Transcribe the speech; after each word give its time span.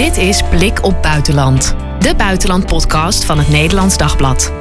Dit 0.00 0.16
is 0.16 0.42
Blik 0.42 0.84
op 0.84 1.02
Buitenland, 1.02 1.76
de 1.98 2.14
buitenlandpodcast 2.16 3.24
van 3.24 3.38
het 3.38 3.48
Nederlands 3.48 3.96
Dagblad. 3.96 4.52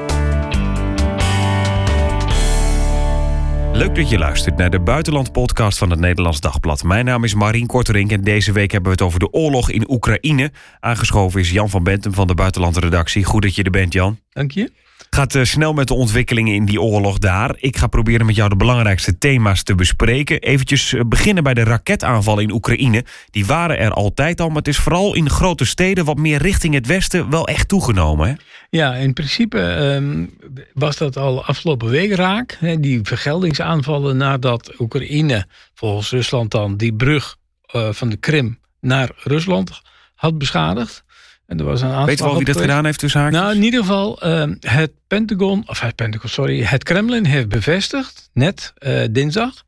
Leuk 3.73 3.95
dat 3.95 4.09
je 4.09 4.17
luistert 4.17 4.57
naar 4.57 4.69
de 4.69 4.79
buitenlandpodcast 4.79 5.77
van 5.77 5.89
het 5.89 5.99
Nederlands 5.99 6.39
Dagblad. 6.39 6.83
Mijn 6.83 7.05
naam 7.05 7.23
is 7.23 7.33
Marien 7.33 7.67
Korterink 7.67 8.11
en 8.11 8.21
deze 8.21 8.51
week 8.51 8.71
hebben 8.71 8.91
we 8.91 8.97
het 8.97 9.05
over 9.07 9.19
de 9.19 9.31
oorlog 9.31 9.69
in 9.69 9.91
Oekraïne. 9.91 10.51
Aangeschoven 10.79 11.39
is 11.39 11.51
Jan 11.51 11.69
van 11.69 11.83
Bentum 11.83 12.13
van 12.13 12.27
de 12.27 12.35
buitenlandredactie. 12.35 13.23
Goed 13.23 13.41
dat 13.41 13.55
je 13.55 13.63
er 13.63 13.71
bent, 13.71 13.93
Jan. 13.93 14.19
Dank 14.29 14.51
je. 14.51 14.71
Gaat 15.09 15.35
uh, 15.35 15.43
snel 15.43 15.73
met 15.73 15.87
de 15.87 15.93
ontwikkelingen 15.93 16.53
in 16.53 16.65
die 16.65 16.81
oorlog 16.81 17.17
daar. 17.17 17.55
Ik 17.57 17.77
ga 17.77 17.87
proberen 17.87 18.25
met 18.25 18.35
jou 18.35 18.49
de 18.49 18.55
belangrijkste 18.55 19.17
thema's 19.17 19.63
te 19.63 19.75
bespreken. 19.75 20.39
Eventjes 20.39 20.93
uh, 20.93 21.01
beginnen 21.05 21.43
bij 21.43 21.53
de 21.53 21.63
raketaanvallen 21.63 22.43
in 22.43 22.51
Oekraïne. 22.51 23.05
Die 23.31 23.45
waren 23.45 23.77
er 23.77 23.91
altijd 23.91 24.41
al, 24.41 24.47
maar 24.47 24.57
het 24.57 24.67
is 24.67 24.77
vooral 24.77 25.15
in 25.15 25.29
grote 25.29 25.65
steden 25.65 26.05
wat 26.05 26.17
meer 26.17 26.41
richting 26.41 26.73
het 26.73 26.87
westen 26.87 27.29
wel 27.29 27.47
echt 27.47 27.67
toegenomen. 27.67 28.39
Ja, 28.69 28.95
in 28.95 29.13
principe 29.13 29.59
um, 29.59 30.33
was 30.73 30.97
dat 30.97 31.17
al 31.17 31.45
afgelopen 31.45 31.89
week 31.89 32.13
raak. 32.13 32.57
Hè, 32.59 32.79
die 32.79 32.99
vergeldingsaanvallen 33.03 34.17
nadat 34.17 34.79
Oekraïne, 34.79 35.45
volgens 35.73 36.09
Rusland 36.09 36.51
dan, 36.51 36.77
die 36.77 36.93
brug 36.93 37.35
uh, 37.75 37.89
van 37.91 38.09
de 38.09 38.17
Krim 38.17 38.59
naar 38.79 39.09
Rusland 39.15 39.81
had 40.15 40.37
beschadigd. 40.37 41.03
En 41.49 41.59
er 41.59 41.65
was 41.65 41.81
een 41.81 42.05
Weet 42.05 42.19
wel 42.19 42.35
wie 42.35 42.45
dat 42.45 42.61
gedaan 42.61 42.85
heeft 42.85 42.99
tussen 42.99 43.21
haakjes? 43.21 43.41
Nou, 43.41 43.55
in 43.55 43.63
ieder 43.63 43.79
geval, 43.79 44.27
uh, 44.27 44.43
het 44.59 44.91
Pentagon, 45.07 45.63
of 45.65 45.79
het 45.79 45.95
Pentagon, 45.95 46.29
sorry, 46.29 46.63
het 46.63 46.83
Kremlin 46.83 47.25
heeft 47.25 47.49
bevestigd, 47.49 48.29
net 48.33 48.73
uh, 48.79 49.03
dinsdag, 49.11 49.65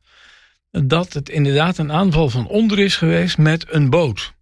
dat 0.70 1.12
het 1.12 1.28
inderdaad 1.28 1.78
een 1.78 1.92
aanval 1.92 2.28
van 2.28 2.46
onder 2.46 2.78
is 2.78 2.96
geweest 2.96 3.38
met 3.38 3.64
een 3.68 3.90
boot. 3.90 4.32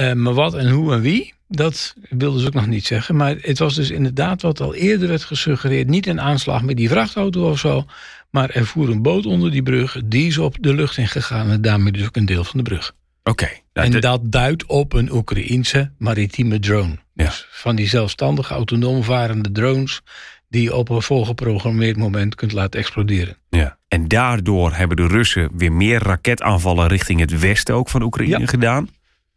Uh, 0.00 0.12
maar 0.12 0.34
wat 0.34 0.54
en 0.54 0.70
hoe 0.70 0.92
en 0.92 1.00
wie, 1.00 1.34
dat 1.48 1.94
wilden 2.08 2.40
ze 2.40 2.46
ook 2.46 2.54
nog 2.54 2.66
niet 2.66 2.86
zeggen. 2.86 3.16
Maar 3.16 3.36
het 3.40 3.58
was 3.58 3.74
dus 3.74 3.90
inderdaad 3.90 4.42
wat 4.42 4.60
al 4.60 4.74
eerder 4.74 5.08
werd 5.08 5.24
gesuggereerd. 5.24 5.88
Niet 5.88 6.06
een 6.06 6.20
aanslag 6.20 6.62
met 6.62 6.76
die 6.76 6.88
vrachtauto 6.88 7.50
of 7.50 7.58
zo. 7.58 7.84
Maar 8.30 8.50
er 8.50 8.66
voer 8.66 8.90
een 8.90 9.02
boot 9.02 9.26
onder 9.26 9.50
die 9.50 9.62
brug. 9.62 10.00
Die 10.04 10.26
is 10.26 10.38
op 10.38 10.56
de 10.60 10.74
lucht 10.74 10.96
ingegaan. 10.96 11.50
En 11.50 11.62
daarmee 11.62 11.92
dus 11.92 12.06
ook 12.06 12.16
een 12.16 12.26
deel 12.26 12.44
van 12.44 12.58
de 12.58 12.64
brug. 12.64 12.94
Oké. 13.22 13.48
En 13.72 14.00
dat 14.00 14.20
duidt 14.32 14.66
op 14.66 14.92
een 14.92 15.12
Oekraïense 15.12 15.92
maritieme 15.98 16.58
drone. 16.58 16.98
Ja. 17.14 17.24
Dus 17.24 17.46
van 17.50 17.76
die 17.76 17.88
zelfstandige 17.88 18.54
autonoom 18.54 19.02
varende 19.02 19.52
drones 19.52 20.00
die 20.48 20.62
je 20.62 20.74
op 20.74 20.88
een 20.88 21.02
volgeprogrammeerd 21.02 21.96
moment 21.96 22.34
kunt 22.34 22.52
laten 22.52 22.80
exploderen. 22.80 23.36
Ja. 23.50 23.78
En 23.88 24.08
daardoor 24.08 24.72
hebben 24.72 24.96
de 24.96 25.06
Russen 25.06 25.50
weer 25.52 25.72
meer 25.72 26.02
raketaanvallen 26.02 26.86
richting 26.86 27.20
het 27.20 27.38
westen 27.38 27.74
ook 27.74 27.88
van 27.88 28.02
Oekraïne 28.02 28.38
ja. 28.38 28.46
gedaan. 28.46 28.88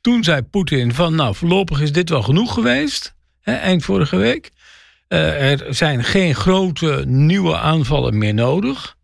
Toen 0.02 0.24
zei 0.24 0.42
Poetin 0.42 0.94
van 0.94 1.16
nou 1.16 1.36
voorlopig 1.36 1.82
is 1.82 1.92
dit 1.92 2.10
wel 2.10 2.22
genoeg 2.22 2.54
geweest, 2.54 3.16
hè, 3.42 3.54
eind 3.54 3.84
vorige 3.84 4.18
week. 4.18 4.52
Uh, 5.10 5.52
er 5.52 5.76
zijn 5.76 6.04
geen 6.04 6.36
grote 6.36 7.04
nieuwe 7.08 7.58
aanvallen 7.58 8.18
meer 8.18 8.34
nodig. 8.34 8.96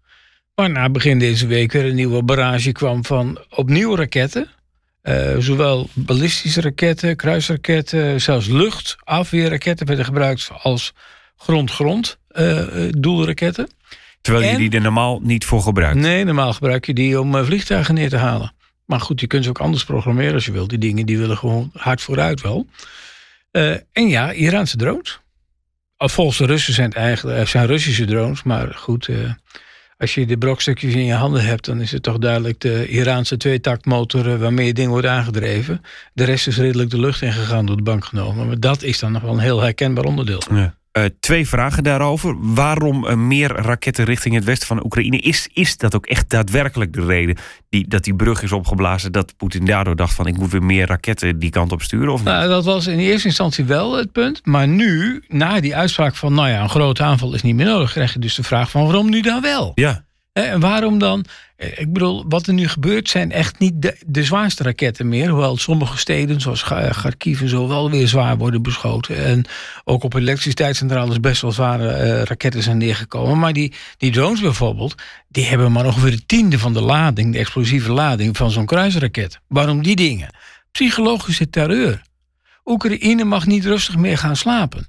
Maar 0.56 0.70
na 0.70 0.90
begin 0.90 1.20
deze 1.20 1.48
week 1.48 1.72
weer 1.72 1.86
een 1.86 1.96
nieuwe 1.96 2.24
barrage 2.24 2.72
kwam 2.72 3.06
van 3.06 3.40
opnieuw 3.50 3.96
raketten. 3.96 4.50
Uh, 5.04 5.38
zowel 5.38 5.90
ballistische 5.94 6.62
raketten, 6.62 7.16
kruisraketten, 7.16 8.22
zelfs 8.22 8.48
luchtafweerraketten 8.48 9.88
werden 9.88 10.06
gebruikt 10.06 10.50
als 10.62 10.94
grond-grond 11.38 12.18
uh, 12.32 12.64
doelraketten. 12.90 13.70
Terwijl 14.22 14.46
en, 14.46 14.52
je 14.52 14.58
die 14.58 14.78
er 14.78 14.82
normaal 14.84 15.20
niet 15.24 15.46
voor 15.46 15.62
gebruikt? 15.62 15.98
Nee, 15.98 16.24
normaal 16.24 16.54
gebruik 16.54 16.86
je 16.86 16.94
die 16.94 17.20
om 17.20 17.46
vliegtuigen 17.46 17.94
neer 17.94 18.10
te 18.10 18.18
halen. 18.18 18.54
Maar 18.86 19.02
goed, 19.02 19.20
je 19.20 19.28
kunt 19.28 19.44
ze 19.44 19.50
ook 19.50 19.60
anders 19.60 19.84
programmeren 19.84 20.34
als 20.34 20.46
je 20.46 20.52
wilt. 20.52 20.70
Die 20.70 20.78
dingen 20.78 21.06
die 21.06 21.18
willen 21.18 21.38
gewoon 21.38 21.72
hard 21.74 22.02
vooruit 22.02 22.42
wel. 22.42 22.68
En 23.92 24.08
ja, 24.08 24.32
Iraanse 24.32 24.78
drones. 24.78 25.20
Volgens 25.98 26.38
de 26.38 26.46
Russen 26.46 26.74
zijn 26.74 26.90
het 26.90 26.98
eigenlijk 26.98 27.48
zijn 27.48 27.68
Russische 27.68 28.06
drones, 28.06 28.44
maar 28.44 28.74
goed. 28.74 29.10
Als 30.00 30.14
je 30.14 30.26
de 30.26 30.38
brokstukjes 30.38 30.94
in 30.94 31.06
je 31.06 31.14
handen 31.14 31.46
hebt, 31.46 31.66
dan 31.66 31.82
is 31.82 31.92
het 31.92 32.04
toch 32.04 32.18
duidelijk 32.18 32.60
de 32.60 32.88
Iraanse 32.88 33.38
tweetaktmotor 33.38 34.32
eh, 34.32 34.40
waarmee 34.40 34.68
het 34.68 34.76
ding 34.76 34.90
wordt 34.90 35.08
aangedreven. 35.08 35.82
De 36.14 36.24
rest 36.24 36.48
is 36.48 36.58
redelijk 36.58 36.90
de 36.90 37.00
lucht 37.00 37.22
ingegaan 37.22 37.66
door 37.66 37.76
de 37.76 37.84
bank 37.84 38.06
genomen. 38.06 38.48
Maar 38.48 38.60
dat 38.60 38.84
is 38.84 39.00
dan 39.00 39.12
nog 39.12 39.22
wel 39.22 39.34
een 39.34 39.40
heel 39.40 39.62
herkenbaar 39.62 40.06
onderdeel. 40.06 40.42
Uh, 40.98 41.04
twee 41.20 41.48
vragen 41.48 41.84
daarover. 41.84 42.36
Waarom 42.40 43.06
uh, 43.06 43.14
meer 43.14 43.52
raketten 43.52 44.06
richting 44.06 44.36
het 44.36 44.44
westen 44.44 44.68
van 44.68 44.86
Oekraïne? 44.86 45.18
Is, 45.18 45.50
is 45.54 45.78
dat 45.78 45.96
ook 45.96 46.06
echt 46.06 46.30
daadwerkelijk 46.30 46.94
de 46.94 47.06
reden 47.06 47.38
die, 47.70 47.88
dat 47.88 48.04
die 48.04 48.16
brug 48.16 48.42
is 48.42 48.52
opgeblazen? 48.52 49.12
Dat 49.12 49.38
Poetin 49.38 49.66
daardoor 49.66 49.96
dacht 49.96 50.14
van 50.14 50.28
ik 50.28 50.38
moet 50.38 50.52
weer 50.52 50.64
meer 50.64 50.88
raketten 50.88 51.40
die 51.40 51.50
kant 51.50 51.72
op 51.72 51.82
sturen? 51.82 52.14
Of? 52.14 52.24
Nou, 52.24 52.48
dat 52.48 52.66
was 52.66 52.88
in 52.88 53.00
eerste 53.00 53.28
instantie 53.28 53.66
wel 53.66 53.98
het 53.98 54.12
punt. 54.12 54.46
Maar 54.46 54.68
nu, 54.68 55.24
na 55.28 55.60
die 55.60 55.76
uitspraak 55.76 56.16
van 56.16 56.34
nou 56.34 56.50
ja, 56.50 56.62
een 56.62 56.70
grote 56.70 57.04
aanval 57.04 57.34
is 57.34 57.42
niet 57.42 57.56
meer 57.56 57.66
nodig, 57.66 57.92
krijg 57.92 58.14
je 58.14 58.20
dus 58.20 58.36
de 58.36 58.44
vraag 58.44 58.70
van 58.70 58.84
waarom 58.84 59.10
nu 59.10 59.22
dan 59.22 59.42
wel? 59.42 59.72
Ja. 59.76 60.08
En 60.46 60.60
waarom 60.60 61.00
dan? 61.00 61.26
Ik 61.58 61.94
bedoel, 61.94 62.26
wat 62.28 62.48
er 62.48 62.54
nu 62.54 62.68
gebeurt 62.68 63.10
zijn 63.10 63.32
echt 63.32 63.60
niet 63.60 63.94
de, 64.06 64.24
zwaarste 64.24 64.64
raketten 64.64 65.10
meer. 65.10 65.30
Hoewel 65.30 65.58
sommige 65.58 65.98
steden, 65.98 66.42
zoals 66.42 66.64
Kharkiv 66.64 67.42
en 67.42 67.50
zo, 67.50 67.68
wel 67.68 67.92
weer 67.92 68.08
zwaar 68.08 68.38
worden 68.38 68.62
beschoten. 68.62 69.26
En 69.26 69.46
ook 69.84 70.04
op 70.04 70.14
elektriciteitscentrales 70.14 71.20
best 71.20 71.42
wel 71.42 71.52
zware 71.52 72.24
raketten 72.24 72.64
zijn 72.64 72.78
neergekomen. 72.78 73.40
Maar 73.40 73.54
die, 73.54 73.74
die 73.98 74.12
drones 74.12 74.42
bijvoorbeeld, 74.42 74.96
die 75.28 75.46
hebben 75.46 75.72
maar 75.72 75.86
ongeveer 75.86 76.12
de 76.12 76.26
tiende 76.26 76.60
van 76.60 76.74
de 76.74 76.82
lading, 76.82 77.34
de 77.34 77.40
explosieve 77.40 77.92
lading 77.92 78.38
van 78.38 78.52
zo'n 78.52 78.66
kruisraket. 78.66 79.40
Waarom 79.48 79.84
die 79.84 79.96
dingen? 79.96 80.36
Psychologische 80.72 81.50
terreur. 81.50 82.02
Oekraïne 82.66 83.24
mag 83.24 83.46
niet 83.46 83.66
rustig 83.66 83.98
meer 83.98 84.18
gaan 84.18 84.36
slapen. 84.36 84.88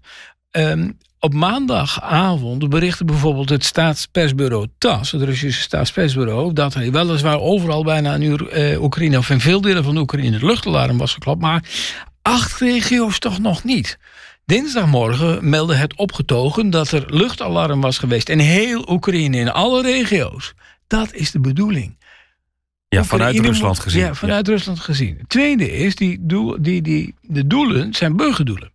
Um, 0.50 0.98
op 1.20 1.34
maandagavond 1.34 2.68
berichtte 2.68 3.04
bijvoorbeeld 3.04 3.48
het 3.48 3.64
staatspersbureau 3.64 4.66
TAS, 4.78 5.10
het 5.12 5.22
Russische 5.22 5.62
staatspersbureau, 5.62 6.52
dat 6.52 6.74
er 6.74 6.92
weliswaar 6.92 7.40
overal 7.40 7.84
bijna 7.84 8.14
in 8.14 8.22
uh, 8.22 8.82
Oekraïne, 8.82 9.18
of 9.18 9.30
in 9.30 9.40
veel 9.40 9.60
delen 9.60 9.84
van 9.84 9.96
Oekraïne, 9.96 10.32
het 10.32 10.42
luchtalarm 10.42 10.98
was 10.98 11.12
geklapt, 11.12 11.40
maar 11.40 11.64
acht 12.22 12.60
regio's 12.60 13.18
toch 13.18 13.38
nog 13.38 13.64
niet. 13.64 13.98
Dinsdagmorgen 14.44 15.48
meldde 15.48 15.74
het 15.74 15.96
opgetogen 15.96 16.70
dat 16.70 16.92
er 16.92 17.04
luchtalarm 17.14 17.80
was 17.80 17.98
geweest 17.98 18.28
in 18.28 18.38
heel 18.38 18.90
Oekraïne, 18.90 19.36
in 19.36 19.52
alle 19.52 19.82
regio's. 19.82 20.54
Dat 20.86 21.12
is 21.12 21.30
de 21.30 21.40
bedoeling. 21.40 21.98
Ja, 22.88 23.04
vanuit 23.04 23.38
Rusland 23.38 23.78
gezien. 23.78 24.00
Ja, 24.00 24.14
vanuit 24.14 24.48
Rusland 24.48 24.80
gezien. 24.80 25.16
Het 25.18 25.28
tweede 25.28 25.72
is, 25.72 25.94
die, 25.96 26.18
doel, 26.20 26.56
die, 26.60 26.82
die, 26.82 27.14
de 27.20 27.46
doelen 27.46 27.94
zijn 27.94 28.16
burgerdoelen. 28.16 28.72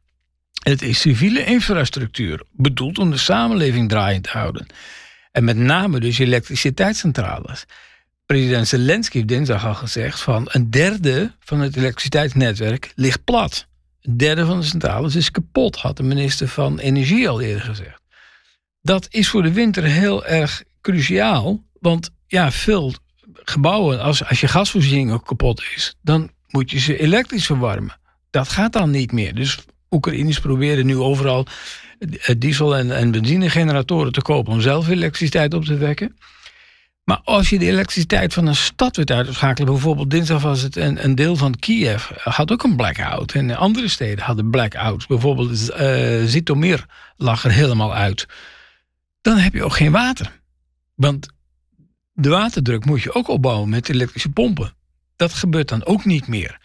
Het 0.70 0.82
is 0.82 1.00
civiele 1.00 1.44
infrastructuur, 1.44 2.44
bedoeld 2.52 2.98
om 2.98 3.12
de 3.12 3.18
samenleving 3.18 3.90
draaiend 3.90 4.24
te 4.24 4.30
houden. 4.30 4.66
En 5.32 5.44
met 5.44 5.58
name 5.58 6.00
dus 6.00 6.20
elektriciteitscentrales. 6.20 7.66
President 8.26 8.68
Zelensky 8.68 9.16
heeft 9.18 9.30
dinsdag 9.30 9.66
al 9.66 9.74
gezegd 9.74 10.22
van 10.22 10.48
een 10.52 10.70
derde 10.70 11.32
van 11.40 11.60
het 11.60 11.76
elektriciteitsnetwerk 11.76 12.92
ligt 12.96 13.24
plat. 13.24 13.68
Een 14.02 14.18
derde 14.18 14.46
van 14.46 14.60
de 14.60 14.66
centrales 14.66 15.16
is 15.16 15.32
kapot, 15.32 15.76
had 15.76 15.98
de 15.98 16.04
minister 16.04 16.48
van 16.48 16.80
Energie 16.80 17.30
al 17.30 17.42
eerder 17.42 17.64
gezegd. 17.64 18.02
Dat 18.82 19.08
is 19.10 19.30
voor 19.30 19.44
de 19.44 19.54
winter 19.54 19.84
heel 19.84 20.26
erg 20.26 20.64
cruciaal, 20.82 21.64
want 21.80 22.10
ja, 22.28 22.52
veel 22.52 22.94
gebouwen, 23.34 24.02
als, 24.02 24.26
als 24.26 24.40
je 24.40 24.48
gasvoorziening 24.48 25.12
ook 25.12 25.26
kapot 25.26 25.64
is, 25.76 25.96
dan 26.02 26.32
moet 26.48 26.72
je 26.72 26.80
ze 26.80 26.98
elektrisch 26.98 27.46
verwarmen. 27.46 28.00
Dat 28.30 28.50
gaat 28.50 28.74
dan 28.74 28.90
niet 28.90 29.12
meer. 29.12 29.36
Dus 29.36 29.66
Oekraïners 29.96 30.40
proberen 30.40 30.86
nu 30.86 30.98
overal 30.98 31.46
eh, 32.00 32.36
diesel- 32.38 32.76
en, 32.76 32.96
en 32.96 33.12
benzinegeneratoren 33.12 34.12
te 34.12 34.22
kopen 34.22 34.54
om 34.54 34.62
zelf 34.62 34.88
elektriciteit 34.88 35.54
op 35.54 35.66
te 35.66 35.78
wekken. 35.78 36.16
Maar 37.06 37.22
als 37.24 37.50
je 37.50 37.60
de 37.60 37.66
elektriciteit 37.66 38.34
van 38.34 38.48
een 38.48 38.56
stad 38.56 38.96
wilt 38.96 39.12
uitschakelen, 39.12 39.72
bijvoorbeeld 39.72 40.10
dinsdag 40.10 40.42
was 40.42 40.62
het 40.62 40.76
een, 40.76 41.04
een 41.04 41.16
deel 41.16 41.36
van 41.36 41.56
Kiev, 41.56 42.10
had 42.24 42.52
ook 42.52 42.64
een 42.64 42.76
blackout. 42.76 43.32
En 43.32 43.56
andere 43.56 43.88
steden 43.88 44.24
hadden 44.24 44.50
blackouts. 44.50 45.08
Bijvoorbeeld 45.08 45.50
uh, 45.50 46.24
Zitomir 46.26 46.86
lag 47.18 47.44
er 47.44 47.52
helemaal 47.52 47.96
uit. 47.96 48.26
Dan 49.22 49.38
heb 49.38 49.54
je 49.54 49.64
ook 49.64 49.76
geen 49.76 49.92
water. 49.92 50.42
Want 50.96 51.28
de 52.14 52.30
waterdruk 52.30 52.86
moet 52.86 53.02
je 53.02 53.14
ook 53.14 53.28
opbouwen 53.28 53.70
met 53.70 53.90
elektrische 53.90 54.30
pompen. 54.30 54.74
Dat 55.16 55.34
gebeurt 55.34 55.70
dan 55.70 55.86
ook 55.86 56.06
niet 56.06 56.28
meer. 56.28 56.58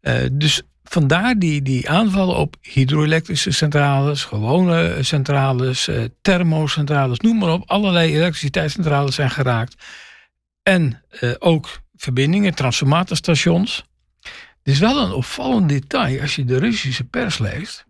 Uh, 0.00 0.14
dus 0.32 0.62
vandaar 0.92 1.38
die, 1.38 1.62
die 1.62 1.90
aanvallen 1.90 2.36
op 2.36 2.56
hydroelektrische 2.60 3.50
centrales, 3.50 4.24
gewone 4.24 4.98
centrales, 5.00 5.88
eh, 5.88 6.04
thermocentrales, 6.22 7.18
noem 7.18 7.38
maar 7.38 7.52
op. 7.52 7.70
Allerlei 7.70 8.14
elektriciteitscentrales 8.14 9.14
zijn 9.14 9.30
geraakt. 9.30 9.74
En 10.62 11.02
eh, 11.10 11.30
ook 11.38 11.80
verbindingen, 11.96 12.54
transformatorstations. 12.54 13.84
Het 14.62 14.74
is 14.74 14.78
wel 14.78 15.02
een 15.02 15.12
opvallend 15.12 15.68
detail 15.68 16.20
als 16.20 16.36
je 16.36 16.44
de 16.44 16.58
Russische 16.58 17.04
pers 17.04 17.38
leest. 17.38 17.84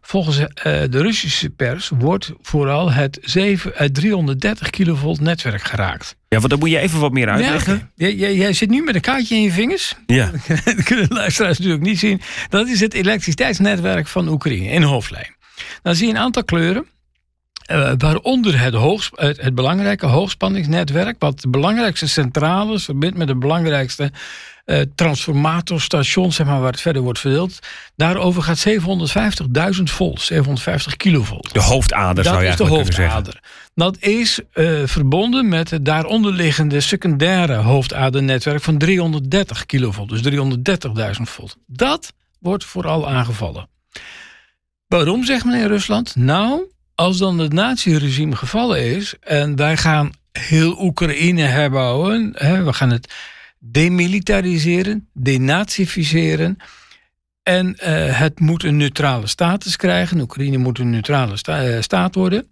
Volgens 0.00 0.38
eh, 0.38 0.46
de 0.90 1.02
Russische 1.02 1.50
pers 1.50 1.90
wordt 1.98 2.32
vooral 2.42 2.92
het, 2.92 3.18
7, 3.22 3.72
het 3.74 3.94
330 3.94 4.70
kilovolt 4.70 5.20
netwerk 5.20 5.62
geraakt. 5.62 6.16
Ja, 6.28 6.38
want 6.38 6.50
dan 6.50 6.58
moet 6.58 6.70
je 6.70 6.78
even 6.78 7.00
wat 7.00 7.12
meer 7.12 7.28
uitleggen. 7.28 7.90
Ja, 7.94 8.08
jij, 8.08 8.34
jij 8.34 8.52
zit 8.52 8.70
nu 8.70 8.82
met 8.82 8.94
een 8.94 9.00
kaartje 9.00 9.34
in 9.34 9.42
je 9.42 9.52
vingers. 9.52 9.94
Ja. 10.06 10.30
dat 10.64 10.82
kunnen 10.82 11.08
de 11.08 11.14
luisteraars 11.14 11.58
natuurlijk 11.58 11.84
niet 11.84 11.98
zien. 11.98 12.20
Dat 12.48 12.68
is 12.68 12.80
het 12.80 12.94
elektriciteitsnetwerk 12.94 14.06
van 14.06 14.28
Oekraïne 14.28 14.68
in 14.68 14.82
hoofdlijn. 14.82 15.36
Dan 15.82 15.94
zie 15.94 16.06
je 16.06 16.12
een 16.12 16.18
aantal 16.18 16.44
kleuren. 16.44 16.86
Uh, 17.70 17.92
waaronder 17.98 18.60
het, 18.60 18.74
het, 19.14 19.40
het, 19.40 19.54
belangrijke 19.54 20.06
hoogspanningsnetwerk, 20.06 21.16
wat 21.18 21.40
de 21.40 21.48
belangrijkste 21.48 22.08
centrales 22.08 22.84
verbindt 22.84 23.16
met 23.16 23.26
de 23.26 23.36
belangrijkste 23.36 24.12
uh, 24.68 24.80
transformatorstation, 24.94 26.32
zeg 26.32 26.46
maar, 26.46 26.60
waar 26.60 26.70
het 26.70 26.80
verder 26.80 27.02
wordt 27.02 27.18
verdeeld. 27.18 27.58
Daarover 27.96 28.42
gaat 28.42 28.68
750.000 28.68 29.82
volt, 29.82 30.20
750 30.20 30.96
kilovolt. 30.96 31.52
De 31.52 31.60
hoofdader 31.60 32.14
dat 32.14 32.32
zou 32.32 32.44
je 32.44 32.48
is 32.48 32.56
de 32.56 32.64
hoofdader. 32.64 33.40
Dat 33.74 33.96
is 33.98 34.40
uh, 34.54 34.82
verbonden 34.84 35.48
met 35.48 35.70
het 35.70 35.84
daaronderliggende 35.84 36.80
secundaire 36.80 37.54
hoofdadernetwerk 37.56 38.62
van 38.62 38.78
330 38.78 39.66
kilovolt, 39.66 40.08
dus 40.08 40.20
330.000 41.16 41.22
volt. 41.22 41.56
Dat 41.66 42.12
wordt 42.38 42.64
vooral 42.64 43.08
aangevallen. 43.08 43.68
Waarom, 44.86 45.24
zegt 45.24 45.44
men 45.44 45.60
in 45.60 45.66
Rusland? 45.66 46.16
Nou, 46.16 46.62
als 46.98 47.18
dan 47.18 47.38
het 47.38 47.52
naziregime 47.52 48.36
gevallen 48.36 48.96
is 48.96 49.14
en 49.20 49.56
wij 49.56 49.76
gaan 49.76 50.12
heel 50.32 50.82
Oekraïne 50.82 51.42
herbouwen, 51.42 52.32
hè, 52.34 52.64
we 52.64 52.72
gaan 52.72 52.90
het 52.90 53.14
demilitariseren, 53.58 55.08
denazificeren. 55.12 56.56
En 57.42 57.66
uh, 57.66 58.18
het 58.18 58.40
moet 58.40 58.64
een 58.64 58.76
neutrale 58.76 59.26
status 59.26 59.76
krijgen. 59.76 60.20
Oekraïne 60.20 60.56
moet 60.56 60.78
een 60.78 60.90
neutrale 60.90 61.36
uh, 61.48 61.80
staat 61.80 62.14
worden. 62.14 62.46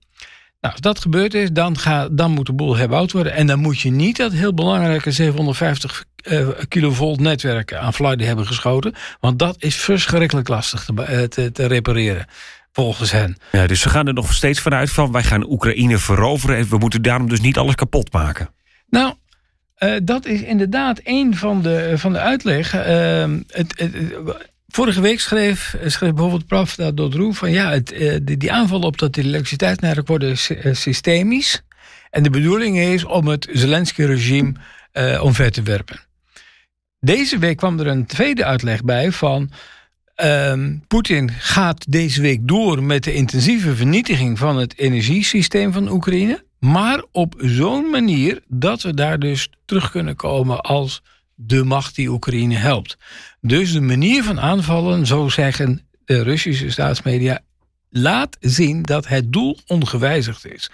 Nou, 0.61 0.73
als 0.73 0.81
dat 0.81 1.01
gebeurd 1.01 1.35
is, 1.35 1.51
dan, 1.53 1.79
ga, 1.79 2.09
dan 2.09 2.31
moet 2.31 2.47
de 2.47 2.53
boel 2.53 2.77
herbouwd 2.77 3.13
worden. 3.13 3.33
En 3.33 3.47
dan 3.47 3.59
moet 3.59 3.81
je 3.81 3.91
niet 3.91 4.17
dat 4.17 4.33
heel 4.33 4.55
belangrijke 4.55 5.11
750 5.11 6.05
uh, 6.23 6.49
kilovolt 6.69 7.21
netwerk 7.21 7.75
aan 7.75 7.95
Flarden 7.95 8.27
hebben 8.27 8.47
geschoten. 8.47 8.95
Want 9.21 9.39
dat 9.39 9.57
is 9.59 9.77
verschrikkelijk 9.77 10.49
lastig 10.49 10.85
te, 10.85 11.27
te, 11.29 11.53
te 11.53 11.67
repareren 11.67 12.27
volgens 12.77 13.11
hen. 13.11 13.37
Ja, 13.53 13.67
dus 13.67 13.81
ze 13.81 13.89
gaan 13.89 14.07
er 14.07 14.15
nog 14.15 14.35
steeds 14.35 14.61
vanuit 14.61 14.91
van 14.91 15.13
wij 15.13 15.23
gaan 15.23 15.51
Oekraïne 15.51 15.99
veroveren 15.99 16.57
en 16.57 16.69
we 16.69 16.79
moeten 16.79 17.03
daarom 17.03 17.29
dus 17.29 17.41
niet 17.41 17.59
alles 17.59 17.75
kapot 17.75 18.13
maken. 18.13 18.49
Nou, 18.91 19.15
uh, 19.79 19.95
dat 20.03 20.27
is 20.27 20.43
inderdaad 20.43 21.01
een 21.05 21.37
van 21.37 21.63
de, 21.63 21.93
van 21.97 22.13
de 22.13 22.19
uitleg. 22.19 22.75
Uh, 22.75 22.83
het, 23.49 23.79
het, 23.79 23.93
vorige 24.69 25.01
week 25.01 25.21
schreef, 25.21 25.77
schreef 25.85 26.13
bijvoorbeeld 26.13 26.47
Pravda 26.47 26.91
Dodru 26.91 27.35
van 27.35 27.51
ja, 27.51 27.71
het, 27.71 27.93
uh, 27.93 28.17
die, 28.23 28.37
die 28.37 28.53
aanvallen 28.53 28.87
op 28.87 28.99
dat 28.99 29.17
elektriciteitsnetwerk 29.17 30.09
worden 30.09 30.37
systemisch. 30.77 31.63
En 32.11 32.23
de 32.23 32.31
bedoeling 32.31 32.79
is 32.79 33.05
om 33.05 33.27
het 33.29 33.49
Zelensky-regime 33.53 34.53
omver 35.21 35.51
te 35.51 35.63
werpen. 35.63 36.01
Deze 37.01 37.39
week 37.39 37.57
kwam 37.57 37.81
er 37.81 37.87
een 37.87 38.07
tweede 38.07 38.45
uitleg 38.45 38.85
bij 38.85 39.13
van 39.13 39.51
Um, 40.25 40.85
Poetin 40.87 41.31
gaat 41.31 41.93
deze 41.93 42.21
week 42.21 42.49
door 42.49 42.83
met 42.83 43.05
de 43.05 43.15
intensieve 43.15 43.77
vernietiging 43.77 44.39
van 44.39 44.57
het 44.57 44.79
energiesysteem 44.79 45.73
van 45.73 45.91
Oekraïne. 45.91 46.45
Maar 46.59 47.05
op 47.13 47.35
zo'n 47.39 47.91
manier 47.91 48.43
dat 48.49 48.83
we 48.83 48.95
daar 48.95 49.19
dus 49.19 49.51
terug 49.65 49.91
kunnen 49.91 50.17
komen 50.17 50.61
als 50.61 51.03
de 51.35 51.65
macht 51.65 51.95
die 51.95 52.09
Oekraïne 52.09 52.55
helpt. 52.55 52.97
Dus 53.41 53.73
de 53.73 53.81
manier 53.81 54.23
van 54.23 54.41
aanvallen, 54.41 55.07
zo 55.07 55.29
zeggen 55.29 55.87
de 56.05 56.23
Russische 56.23 56.71
staatsmedia, 56.71 57.41
laat 57.91 58.37
zien 58.41 58.83
dat 58.83 59.09
het 59.09 59.33
doel 59.33 59.59
ongewijzigd 59.67 60.47
is. 60.47 60.71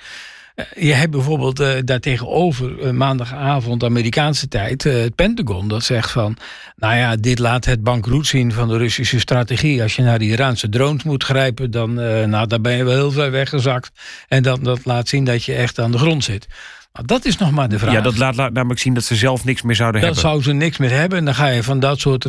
Eh, 0.55 0.65
je 0.77 0.93
hebt 0.93 1.11
bijvoorbeeld 1.11 1.61
uh, 1.61 1.73
daartegenover 1.85 2.79
uh, 2.79 2.91
maandagavond 2.91 3.85
Amerikaanse 3.85 4.49
tijd 4.49 4.83
het 4.83 5.15
Pentagon 5.15 5.69
dat 5.69 5.85
zegt 5.85 6.11
van, 6.11 6.37
nou 6.77 6.97
ja, 6.97 7.17
dit 7.17 7.39
laat 7.39 7.65
het 7.65 7.83
bankroet 7.83 8.27
zien 8.27 8.53
van 8.53 8.69
de 8.69 8.77
Russische 8.77 9.21
strategie. 9.21 9.83
Als 9.83 9.97
je 9.97 10.03
naar 10.03 10.19
de 10.19 10.25
Iraanse 10.25 10.69
drones 10.69 11.03
moet 11.03 11.25
grijpen, 11.25 11.71
dan 11.71 11.95
nou, 12.31 12.47
daar 12.47 12.61
ben 12.61 12.77
je 12.77 12.85
wel 12.85 12.95
heel 12.95 13.11
ver 13.11 13.31
weggezakt. 13.31 13.91
En 14.29 14.43
dan, 14.43 14.63
dat 14.63 14.85
laat 14.85 15.09
zien 15.09 15.25
dat 15.25 15.45
je 15.45 15.55
echt 15.55 15.79
aan 15.79 15.93
de 15.93 15.99
grond 15.99 16.25
zit. 16.25 16.47
Nou, 16.93 17.07
dat 17.07 17.25
is 17.25 17.37
nog 17.37 17.51
maar 17.51 17.69
de 17.69 17.79
vraag. 17.79 17.93
Ja, 17.93 18.01
dat 18.01 18.19
laat, 18.19 18.37
laat 18.37 18.53
namelijk 18.53 18.81
zien 18.81 18.95
dat 18.95 19.05
ze 19.05 19.17
zelf 19.17 19.45
niks 19.45 19.63
meer 19.63 19.77
zouden 19.77 20.01
dat 20.01 20.11
hebben. 20.11 20.31
Dat 20.31 20.41
zou 20.43 20.55
ze 20.55 20.59
niks 20.59 20.79
meer 20.79 20.91
hebben. 20.91 21.19
En 21.19 21.25
dan 21.25 21.35
ga 21.35 21.47
je 21.47 21.63
van 21.63 21.81
dat 21.81 22.01
soort 22.01 22.27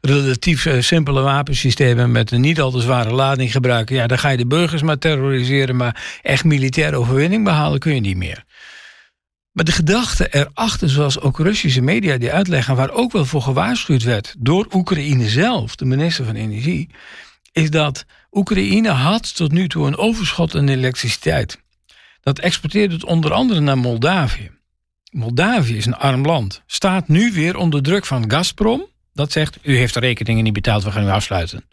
relatief 0.00 0.64
uh, 0.64 0.80
simpele 0.80 1.20
wapensystemen... 1.20 2.12
met 2.12 2.30
een 2.30 2.40
niet 2.40 2.60
al 2.60 2.70
te 2.70 2.80
zware 2.80 3.12
lading 3.12 3.52
gebruiken. 3.52 3.96
Ja, 3.96 4.06
dan 4.06 4.18
ga 4.18 4.28
je 4.28 4.36
de 4.36 4.46
burgers 4.46 4.82
maar 4.82 4.98
terroriseren. 4.98 5.76
Maar 5.76 6.20
echt 6.22 6.44
militaire 6.44 6.96
overwinning 6.96 7.44
behalen 7.44 7.78
kun 7.78 7.94
je 7.94 8.00
niet 8.00 8.16
meer. 8.16 8.44
Maar 9.52 9.64
de 9.64 9.72
gedachte 9.72 10.28
erachter, 10.30 10.90
zoals 10.90 11.20
ook 11.20 11.38
Russische 11.38 11.80
media 11.80 12.18
die 12.18 12.32
uitleggen... 12.32 12.76
waar 12.76 12.90
ook 12.90 13.12
wel 13.12 13.24
voor 13.24 13.42
gewaarschuwd 13.42 14.02
werd 14.02 14.34
door 14.38 14.66
Oekraïne 14.72 15.28
zelf... 15.28 15.76
de 15.76 15.84
minister 15.84 16.24
van 16.24 16.34
Energie... 16.34 16.90
is 17.52 17.70
dat 17.70 18.04
Oekraïne 18.32 18.90
had 18.90 19.36
tot 19.36 19.52
nu 19.52 19.68
toe 19.68 19.86
een 19.86 19.96
overschot 19.96 20.54
aan 20.54 20.68
elektriciteit... 20.68 21.58
Dat 22.28 22.38
exporteert 22.38 22.92
het 22.92 23.04
onder 23.04 23.32
andere 23.32 23.60
naar 23.60 23.78
Moldavië. 23.78 24.50
Moldavië 25.10 25.76
is 25.76 25.86
een 25.86 25.96
arm 25.96 26.24
land. 26.26 26.62
Staat 26.66 27.08
nu 27.08 27.32
weer 27.32 27.56
onder 27.56 27.82
druk 27.82 28.06
van 28.06 28.30
Gazprom. 28.30 28.86
Dat 29.12 29.32
zegt, 29.32 29.58
u 29.62 29.76
heeft 29.76 29.94
de 29.94 30.00
rekeningen 30.00 30.44
niet 30.44 30.52
betaald, 30.52 30.84
we 30.84 30.90
gaan 30.90 31.04
u 31.04 31.08
afsluiten. 31.08 31.64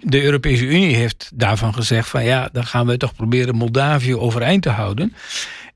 De 0.00 0.22
Europese 0.22 0.64
Unie 0.64 0.94
heeft 0.94 1.30
daarvan 1.34 1.74
gezegd 1.74 2.08
van 2.08 2.24
ja, 2.24 2.48
dan 2.52 2.66
gaan 2.66 2.86
we 2.86 2.96
toch 2.96 3.14
proberen 3.14 3.54
Moldavië 3.54 4.14
overeind 4.14 4.62
te 4.62 4.70
houden. 4.70 5.14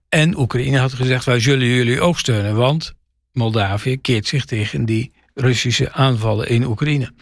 En 0.09 0.39
Oekraïne 0.39 0.79
had 0.79 0.93
gezegd, 0.93 1.25
wij 1.25 1.41
zullen 1.41 1.67
jullie 1.67 2.01
ook 2.01 2.19
steunen, 2.19 2.55
want 2.55 2.93
Moldavië 3.33 4.01
keert 4.01 4.27
zich 4.27 4.45
tegen 4.45 4.85
die 4.85 5.13
Russische 5.35 5.93
aanvallen 5.93 6.49
in 6.49 6.65
Oekraïne. 6.65 7.13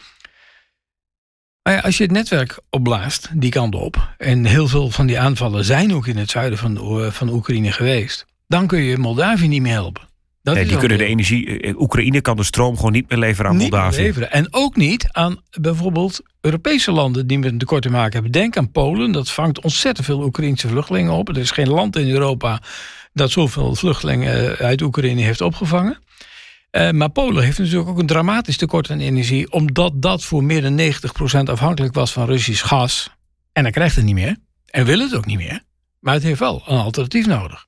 Maar 1.68 1.76
ja, 1.76 1.82
als 1.82 1.96
je 1.96 2.02
het 2.02 2.12
netwerk 2.12 2.58
opblaast, 2.70 3.28
die 3.32 3.50
kant 3.50 3.74
op, 3.74 4.14
en 4.18 4.44
heel 4.44 4.68
veel 4.68 4.90
van 4.90 5.06
die 5.06 5.20
aanvallen 5.20 5.64
zijn 5.64 5.94
ook 5.94 6.06
in 6.06 6.16
het 6.16 6.30
zuiden 6.30 6.58
van, 6.58 6.74
de, 6.74 7.08
van 7.12 7.28
Oekraïne 7.28 7.72
geweest, 7.72 8.26
dan 8.46 8.66
kun 8.66 8.82
je 8.82 8.98
Moldavië 8.98 9.48
niet 9.48 9.62
meer 9.62 9.72
helpen. 9.72 10.02
Dat 10.42 10.54
nee, 10.54 10.66
die 10.66 10.76
kunnen 10.76 10.98
de 10.98 11.04
energie. 11.04 11.60
Eh, 11.60 11.80
Oekraïne 11.80 12.20
kan 12.20 12.36
de 12.36 12.42
stroom 12.42 12.76
gewoon 12.76 12.92
niet 12.92 13.08
meer 13.08 13.18
leveren 13.18 13.50
aan 13.50 13.56
niet 13.56 13.70
Moldavië. 13.70 14.00
Leveren. 14.00 14.30
En 14.30 14.46
ook 14.50 14.76
niet 14.76 15.08
aan 15.10 15.36
bijvoorbeeld 15.60 16.20
Europese 16.40 16.92
landen 16.92 17.26
die 17.26 17.38
met 17.38 17.52
een 17.52 17.58
tekort 17.58 17.82
te 17.82 17.90
maken 17.90 18.12
hebben. 18.12 18.32
Denk 18.32 18.56
aan 18.56 18.70
Polen, 18.70 19.12
dat 19.12 19.30
vangt 19.30 19.60
ontzettend 19.60 20.06
veel 20.06 20.22
Oekraïnse 20.22 20.68
vluchtelingen 20.68 21.12
op. 21.12 21.28
Er 21.28 21.38
is 21.38 21.50
geen 21.50 21.68
land 21.68 21.96
in 21.96 22.08
Europa 22.08 22.62
dat 23.12 23.30
zoveel 23.30 23.74
vluchtelingen 23.74 24.56
uit 24.56 24.82
Oekraïne 24.82 25.20
heeft 25.20 25.40
opgevangen. 25.40 25.98
Uh, 26.78 26.90
maar 26.90 27.10
Polen 27.10 27.44
heeft 27.44 27.58
natuurlijk 27.58 27.88
ook 27.88 27.98
een 27.98 28.06
dramatisch 28.06 28.56
tekort 28.56 28.90
aan 28.90 29.00
energie, 29.00 29.52
omdat 29.52 29.92
dat 30.02 30.24
voor 30.24 30.44
meer 30.44 30.62
dan 30.62 30.80
90% 31.46 31.50
afhankelijk 31.50 31.94
was 31.94 32.12
van 32.12 32.26
Russisch 32.26 32.66
gas. 32.66 33.10
En 33.52 33.62
dan 33.62 33.72
krijgt 33.72 33.96
het 33.96 34.04
niet 34.04 34.14
meer. 34.14 34.36
En 34.66 34.84
wil 34.84 34.98
het 34.98 35.16
ook 35.16 35.26
niet 35.26 35.36
meer. 35.36 35.62
Maar 36.00 36.14
het 36.14 36.22
heeft 36.22 36.40
wel 36.40 36.62
een 36.66 36.78
alternatief 36.78 37.26
nodig. 37.26 37.66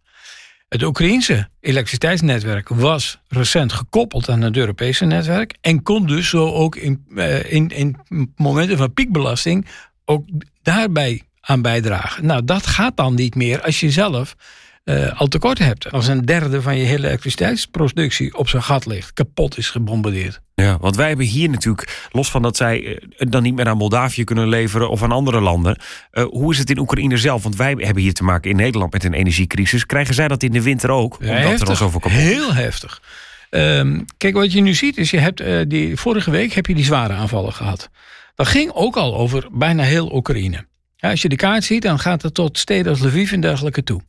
Het 0.68 0.82
Oekraïense 0.82 1.48
elektriciteitsnetwerk 1.60 2.68
was 2.68 3.18
recent 3.28 3.72
gekoppeld 3.72 4.28
aan 4.28 4.40
het 4.40 4.56
Europese 4.56 5.04
netwerk. 5.04 5.54
En 5.60 5.82
kon 5.82 6.06
dus 6.06 6.28
zo 6.28 6.52
ook 6.52 6.76
in, 6.76 7.04
uh, 7.08 7.52
in, 7.52 7.68
in 7.68 7.96
momenten 8.36 8.76
van 8.76 8.92
piekbelasting 8.92 9.66
ook 10.04 10.24
daarbij 10.62 11.22
aan 11.40 11.62
bijdragen. 11.62 12.26
Nou, 12.26 12.44
dat 12.44 12.66
gaat 12.66 12.96
dan 12.96 13.14
niet 13.14 13.34
meer 13.34 13.62
als 13.62 13.80
je 13.80 13.90
zelf 13.90 14.36
uh, 14.84 15.20
al 15.20 15.26
tekort 15.26 15.58
hebt. 15.58 15.92
Als 15.92 16.06
een 16.06 16.24
derde 16.24 16.62
van 16.62 16.76
je 16.76 16.84
hele 16.84 17.06
elektriciteitsproductie 17.06 18.36
op 18.36 18.48
zijn 18.48 18.62
gat 18.62 18.86
ligt, 18.86 19.12
kapot 19.12 19.58
is 19.58 19.70
gebombardeerd. 19.70 20.40
Ja, 20.54 20.78
want 20.78 20.96
wij 20.96 21.08
hebben 21.08 21.26
hier 21.26 21.48
natuurlijk, 21.48 22.08
los 22.12 22.30
van 22.30 22.42
dat 22.42 22.56
zij 22.56 22.80
uh, 22.80 22.96
dan 23.18 23.42
niet 23.42 23.54
meer 23.54 23.68
aan 23.68 23.76
Moldavië 23.76 24.24
kunnen 24.24 24.48
leveren 24.48 24.90
of 24.90 25.02
aan 25.02 25.12
andere 25.12 25.40
landen. 25.40 25.80
Uh, 26.12 26.24
hoe 26.24 26.52
is 26.52 26.58
het 26.58 26.70
in 26.70 26.78
Oekraïne 26.78 27.16
zelf? 27.16 27.42
Want 27.42 27.56
wij 27.56 27.74
hebben 27.78 28.02
hier 28.02 28.14
te 28.14 28.24
maken 28.24 28.50
in 28.50 28.56
Nederland 28.56 28.92
met 28.92 29.04
een 29.04 29.14
energiecrisis. 29.14 29.86
Krijgen 29.86 30.14
zij 30.14 30.28
dat 30.28 30.42
in 30.42 30.52
de 30.52 30.62
winter 30.62 30.90
ook? 30.90 31.16
Ja, 31.20 31.28
omdat 31.28 31.42
heftig, 31.42 31.60
er 31.60 31.68
al 31.68 31.76
zoveel 31.76 32.00
kapot 32.00 32.18
Heel 32.18 32.54
heftig. 32.54 33.02
Um, 33.50 34.04
kijk, 34.16 34.34
wat 34.34 34.52
je 34.52 34.60
nu 34.60 34.74
ziet 34.74 34.96
is, 34.96 35.10
je 35.10 35.18
hebt, 35.18 35.70
die, 35.70 35.96
vorige 35.96 36.30
week 36.30 36.52
heb 36.52 36.66
je 36.66 36.74
die 36.74 36.84
zware 36.84 37.12
aanvallen 37.12 37.52
gehad. 37.52 37.90
Dat 38.34 38.48
ging 38.48 38.70
ook 38.72 38.96
al 38.96 39.16
over 39.16 39.48
bijna 39.52 39.82
heel 39.82 40.14
Oekraïne. 40.14 40.66
Ja, 40.96 41.10
als 41.10 41.22
je 41.22 41.28
de 41.28 41.36
kaart 41.36 41.64
ziet, 41.64 41.82
dan 41.82 41.98
gaat 41.98 42.22
het 42.22 42.34
tot 42.34 42.58
steden 42.58 42.92
als 42.92 43.00
Lviv 43.00 43.32
en 43.32 43.40
dergelijke 43.40 43.82
toe. 43.82 44.00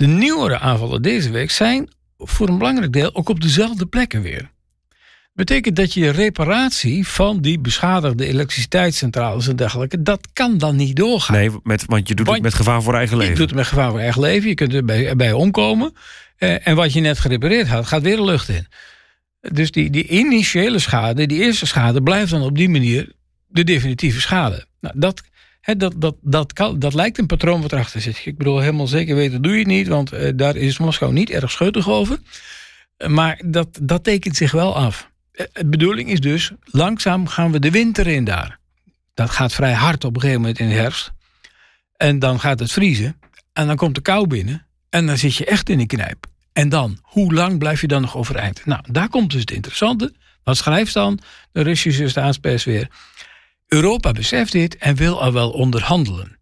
De 0.00 0.06
nieuwere 0.06 0.58
aanvallen 0.58 1.02
deze 1.02 1.30
week 1.30 1.50
zijn 1.50 1.90
voor 2.18 2.48
een 2.48 2.58
belangrijk 2.58 2.92
deel 2.92 3.14
ook 3.14 3.28
op 3.28 3.40
dezelfde 3.40 3.86
plekken 3.86 4.22
weer. 4.22 4.50
Betekent 5.32 5.76
dat 5.76 5.94
je 5.94 6.10
reparatie 6.10 7.06
van 7.08 7.40
die 7.40 7.58
beschadigde 7.58 8.26
elektriciteitscentrales 8.26 9.48
en 9.48 9.56
dergelijke, 9.56 10.02
dat 10.02 10.28
kan 10.32 10.58
dan 10.58 10.76
niet 10.76 10.96
doorgaan. 10.96 11.36
Nee, 11.36 11.50
met, 11.62 11.84
want 11.86 12.08
je 12.08 12.14
doet 12.14 12.30
het 12.30 12.42
met 12.42 12.54
gevaar 12.54 12.82
voor 12.82 12.94
eigen 12.94 13.16
leven. 13.16 13.32
Je 13.32 13.38
doet 13.38 13.48
het 13.48 13.58
met 13.58 13.66
gevaar 13.66 13.90
voor 13.90 14.00
eigen 14.00 14.20
leven, 14.20 14.48
je 14.48 14.54
kunt 14.54 14.74
er 14.74 14.84
bij, 14.84 15.16
bij 15.16 15.32
omkomen. 15.32 15.92
Eh, 16.36 16.66
en 16.66 16.76
wat 16.76 16.92
je 16.92 17.00
net 17.00 17.18
gerepareerd 17.18 17.68
had, 17.68 17.86
gaat 17.86 18.02
weer 18.02 18.16
de 18.16 18.24
lucht 18.24 18.48
in. 18.48 18.66
Dus 19.40 19.70
die, 19.70 19.90
die 19.90 20.08
initiële 20.08 20.78
schade, 20.78 21.26
die 21.26 21.42
eerste 21.42 21.66
schade, 21.66 22.02
blijft 22.02 22.30
dan 22.30 22.42
op 22.42 22.56
die 22.56 22.68
manier 22.68 23.12
de 23.46 23.64
definitieve 23.64 24.20
schade. 24.20 24.66
Nou, 24.80 24.94
dat, 24.98 25.22
dat, 25.60 25.94
dat, 25.96 26.16
dat, 26.20 26.52
dat 26.78 26.94
lijkt 26.94 27.18
een 27.18 27.26
patroon 27.26 27.62
wat 27.62 27.72
erachter 27.72 28.00
zit. 28.00 28.26
Ik 28.26 28.38
bedoel, 28.38 28.58
helemaal 28.60 28.86
zeker 28.86 29.14
weten 29.14 29.42
doe 29.42 29.52
je 29.52 29.58
het 29.58 29.66
niet, 29.66 29.88
want 29.88 30.12
eh, 30.12 30.32
daar 30.34 30.56
is 30.56 30.78
Moskou 30.78 31.12
niet 31.12 31.30
erg 31.30 31.50
scheutig 31.50 31.88
over. 31.88 32.18
Eh, 32.96 33.08
maar 33.08 33.40
dat, 33.44 33.78
dat 33.82 34.04
tekent 34.04 34.36
zich 34.36 34.52
wel 34.52 34.76
af. 34.76 35.10
Eh, 35.32 35.46
De 35.52 35.66
bedoeling 35.66 36.10
is 36.10 36.20
dus, 36.20 36.52
langzaam 36.64 37.26
gaan 37.26 37.52
we 37.52 37.58
de 37.58 37.70
winter 37.70 38.06
in 38.06 38.24
daar. 38.24 38.58
Dat 39.14 39.30
gaat 39.30 39.54
vrij 39.54 39.72
hard 39.72 40.04
op 40.04 40.14
een 40.14 40.20
gegeven 40.20 40.40
moment 40.40 40.58
in 40.58 40.68
de 40.68 40.74
herfst. 40.74 41.12
En 41.96 42.18
dan 42.18 42.40
gaat 42.40 42.58
het 42.58 42.72
vriezen. 42.72 43.20
En 43.52 43.66
dan 43.66 43.76
komt 43.76 43.94
de 43.94 44.00
kou 44.00 44.26
binnen. 44.26 44.66
En 44.90 45.06
dan 45.06 45.18
zit 45.18 45.36
je 45.36 45.44
echt 45.44 45.68
in 45.68 45.78
de 45.78 45.86
knijp. 45.86 46.26
En 46.52 46.68
dan, 46.68 46.98
hoe 47.02 47.34
lang 47.34 47.58
blijf 47.58 47.80
je 47.80 47.86
dan 47.86 48.00
nog 48.00 48.16
overeind? 48.16 48.66
Nou, 48.66 48.84
daar 48.90 49.08
komt 49.08 49.30
dus 49.30 49.40
het 49.40 49.50
interessante. 49.50 50.14
Wat 50.44 50.56
schrijft 50.56 50.94
dan 50.94 51.18
de 51.52 51.62
Russische 51.62 52.08
staatspers 52.08 52.64
weer? 52.64 52.88
Europa 53.74 54.12
beseft 54.12 54.52
dit 54.52 54.76
en 54.76 54.94
wil 54.94 55.22
al 55.22 55.32
wel 55.32 55.50
onderhandelen. 55.50 56.38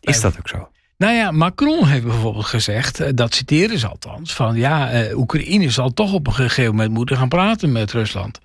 Is 0.00 0.20
dat 0.20 0.38
ook 0.38 0.48
zo? 0.48 0.70
Nou 0.96 1.14
ja, 1.14 1.30
Macron 1.30 1.86
heeft 1.86 2.04
bijvoorbeeld 2.04 2.44
gezegd, 2.44 3.00
eh, 3.00 3.08
dat 3.14 3.34
citeren 3.34 3.78
ze 3.78 3.88
althans, 3.88 4.34
van 4.34 4.56
ja, 4.56 4.90
eh, 4.90 5.18
Oekraïne 5.18 5.70
zal 5.70 5.92
toch 5.92 6.12
op 6.12 6.26
een 6.26 6.32
gegeven 6.32 6.74
moment 6.74 6.92
moeten 6.92 7.16
gaan 7.16 7.28
praten 7.28 7.72
met 7.72 7.92
Rusland. 7.92 8.40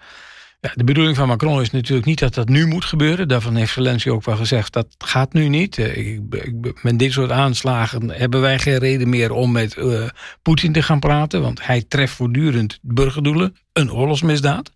Ja, 0.62 0.72
de 0.76 0.84
bedoeling 0.84 1.16
van 1.16 1.28
Macron 1.28 1.62
is 1.62 1.72
natuurlijk 1.72 2.06
niet 2.06 2.20
dat 2.20 2.34
dat 2.34 2.50
nu 2.50 2.68
moet 2.68 2.86
gebeuren. 2.86 3.28
Daarvan 3.28 3.56
heeft 3.56 3.74
Zelensky 3.74 4.10
ook 4.10 4.26
wel 4.26 4.36
gezegd, 4.36 4.74
dat 4.74 4.88
gaat 4.98 5.34
nu 5.34 5.48
niet. 5.48 5.78
Eh, 5.78 5.98
ik, 5.98 6.22
ik, 6.32 6.84
met 6.84 7.00
dit 7.00 7.12
soort 7.12 7.32
aanslagen 7.32 8.10
hebben 8.10 8.42
wij 8.42 8.60
geen 8.60 8.78
reden 8.78 9.10
meer 9.10 9.32
om 9.32 9.52
met 9.52 9.78
uh, 9.78 10.08
Poetin 10.42 10.72
te 10.72 10.82
gaan 10.82 11.00
praten. 11.00 11.42
Want 11.42 11.66
hij 11.66 11.84
treft 11.88 12.14
voortdurend 12.14 12.80
burgerdoelen, 12.82 13.56
een 13.74 13.92
oorlogsmisdaad. 13.92 14.72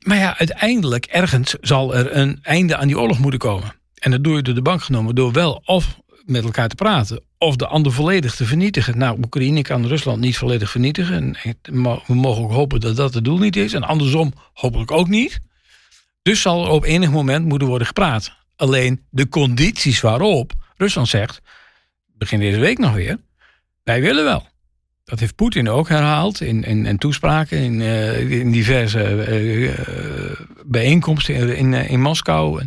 Maar 0.00 0.16
ja, 0.16 0.38
uiteindelijk, 0.38 1.06
ergens 1.06 1.56
zal 1.60 1.94
er 1.94 2.16
een 2.16 2.38
einde 2.42 2.76
aan 2.76 2.86
die 2.86 2.98
oorlog 2.98 3.18
moeten 3.18 3.40
komen. 3.40 3.74
En 3.98 4.10
dat 4.10 4.24
doe 4.24 4.36
je 4.36 4.42
door 4.42 4.54
de 4.54 4.62
bank 4.62 4.82
genomen 4.82 5.14
door 5.14 5.32
wel 5.32 5.62
of 5.64 6.00
met 6.24 6.44
elkaar 6.44 6.68
te 6.68 6.74
praten 6.74 7.22
of 7.38 7.56
de 7.56 7.66
ander 7.66 7.92
volledig 7.92 8.34
te 8.34 8.44
vernietigen. 8.44 8.98
Nou, 8.98 9.18
Oekraïne 9.18 9.62
kan 9.62 9.86
Rusland 9.86 10.20
niet 10.20 10.36
volledig 10.36 10.70
vernietigen. 10.70 11.36
En 11.42 11.56
we 12.06 12.14
mogen 12.14 12.42
ook 12.42 12.52
hopen 12.52 12.80
dat 12.80 12.96
dat 12.96 13.14
het 13.14 13.24
doel 13.24 13.38
niet 13.38 13.56
is. 13.56 13.72
En 13.72 13.82
andersom 13.82 14.32
hopelijk 14.52 14.90
ook 14.90 15.08
niet. 15.08 15.40
Dus 16.22 16.40
zal 16.40 16.64
er 16.64 16.70
op 16.70 16.84
enig 16.84 17.10
moment 17.10 17.46
moeten 17.46 17.68
worden 17.68 17.86
gepraat. 17.86 18.32
Alleen 18.56 19.04
de 19.10 19.28
condities 19.28 20.00
waarop 20.00 20.52
Rusland 20.76 21.08
zegt, 21.08 21.40
begin 22.06 22.38
deze 22.38 22.58
week 22.58 22.78
nog 22.78 22.94
weer, 22.94 23.18
wij 23.82 24.00
willen 24.00 24.24
wel. 24.24 24.46
Dat 25.04 25.20
heeft 25.20 25.34
Poetin 25.34 25.68
ook 25.68 25.88
herhaald 25.88 26.40
in, 26.40 26.64
in, 26.64 26.98
toespraken, 26.98 27.58
in, 27.58 27.80
uh, 27.80 28.30
in 28.30 28.50
diverse 28.50 29.26
uh, 29.28 29.62
uh, 29.62 30.40
bijeenkomsten 30.64 31.56
in, 31.56 31.74
in, 31.74 32.00
Moskou. 32.00 32.66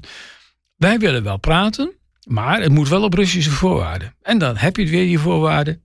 Wij 0.76 1.00
willen 1.00 1.24
wel 1.24 1.38
praten, 1.38 1.92
maar 2.28 2.62
het 2.62 2.72
moet 2.72 2.90
wel 2.90 3.04
op 3.04 3.14
Russische 3.14 3.52
voorwaarden. 3.52 4.16
En 4.22 4.38
dan 4.38 4.58
heb 4.58 4.78
je 4.78 4.88
weer, 4.88 5.06
die 5.06 5.20
voorwaarden. 5.20 5.82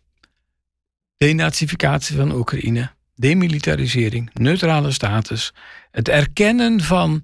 Denazificatie 1.17 2.17
van 2.17 2.33
Oekraïne, 2.33 2.91
demilitarisering, 3.15 4.31
neutrale 4.35 4.91
status, 4.93 5.53
het 5.91 6.09
erkennen 6.09 6.81
van 6.81 7.23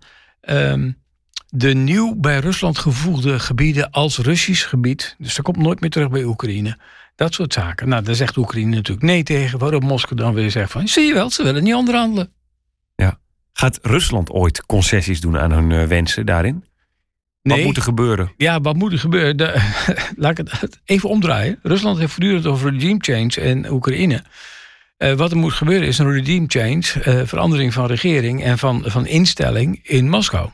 um, 0.48 0.96
de 1.48 1.74
nieuw 1.74 2.14
bij 2.16 2.38
Rusland 2.38 2.78
gevoegde 2.78 3.38
gebieden 3.38 3.90
als 3.90 4.18
Russisch 4.18 4.68
gebied. 4.68 5.14
Dus 5.18 5.34
dat 5.34 5.44
komt 5.44 5.56
nooit 5.56 5.80
meer 5.80 5.90
terug 5.90 6.10
bij 6.10 6.24
Oekraïne. 6.24 6.78
Dat 7.14 7.34
soort 7.34 7.52
zaken. 7.52 7.88
Nou, 7.88 8.02
daar 8.02 8.14
zegt 8.14 8.36
Oekraïne 8.36 8.74
natuurlijk 8.74 9.06
nee 9.06 9.22
tegen, 9.22 9.58
waarop 9.58 9.82
Moskou 9.82 10.20
dan 10.20 10.34
weer 10.34 10.50
zegt 10.50 10.72
van, 10.72 10.88
zie 10.88 11.04
je 11.04 11.14
wel, 11.14 11.30
ze 11.30 11.42
willen 11.42 11.62
niet 11.62 11.74
onderhandelen. 11.74 12.32
Ja. 12.94 13.18
Gaat 13.52 13.78
Rusland 13.82 14.30
ooit 14.30 14.66
concessies 14.66 15.20
doen 15.20 15.38
aan 15.38 15.52
hun 15.52 15.70
uh, 15.70 15.84
wensen 15.84 16.26
daarin? 16.26 16.64
Nee. 17.42 17.56
Wat 17.56 17.66
moet 17.66 17.76
er 17.76 17.82
gebeuren? 17.82 18.32
Ja, 18.36 18.60
wat 18.60 18.76
moet 18.76 18.92
er 18.92 18.98
gebeuren? 18.98 19.36
De, 19.36 19.72
laat 20.16 20.38
ik 20.38 20.48
het 20.50 20.80
even 20.84 21.08
omdraaien. 21.08 21.58
Rusland 21.62 21.98
heeft 21.98 22.12
voortdurend 22.12 22.46
over 22.46 22.72
regime 22.72 22.98
change 22.98 23.48
in 23.48 23.70
Oekraïne. 23.70 24.24
Uh, 24.98 25.12
wat 25.12 25.30
er 25.30 25.36
moet 25.36 25.52
gebeuren 25.52 25.86
is 25.88 25.98
een 25.98 26.12
regime 26.12 26.44
change, 26.48 26.82
uh, 27.04 27.26
verandering 27.26 27.72
van 27.72 27.86
regering 27.86 28.44
en 28.44 28.58
van, 28.58 28.82
van 28.86 29.06
instelling 29.06 29.80
in 29.82 30.08
Moskou. 30.08 30.50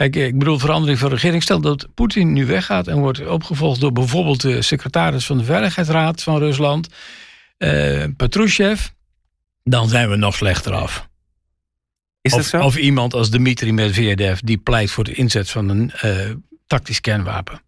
Kijk, 0.00 0.16
ik 0.16 0.38
bedoel 0.38 0.58
verandering 0.58 0.98
van 0.98 1.10
regering. 1.10 1.42
Stel 1.42 1.60
dat 1.60 1.88
Poetin 1.94 2.32
nu 2.32 2.46
weggaat 2.46 2.86
en 2.86 2.98
wordt 2.98 3.26
opgevolgd 3.26 3.80
door 3.80 3.92
bijvoorbeeld 3.92 4.40
de 4.40 4.62
secretaris 4.62 5.26
van 5.26 5.38
de 5.38 5.44
Veiligheidsraad 5.44 6.22
van 6.22 6.38
Rusland, 6.38 6.88
uh, 7.58 8.04
Patrushev, 8.16 8.86
dan 9.64 9.88
zijn 9.88 10.10
we 10.10 10.16
nog 10.16 10.34
slechter 10.34 10.72
af. 10.72 11.08
Is 12.20 12.32
of, 12.32 12.38
dat 12.38 12.48
zo? 12.48 12.62
Of 12.66 12.76
iemand 12.76 13.14
als 13.14 13.30
Dmitri 13.30 13.72
Medvedev 13.72 14.38
die 14.38 14.58
pleit 14.58 14.90
voor 14.90 15.04
de 15.04 15.14
inzet 15.14 15.50
van 15.50 15.68
een 15.68 15.92
uh, 16.04 16.30
tactisch 16.66 17.00
kernwapen. 17.00 17.62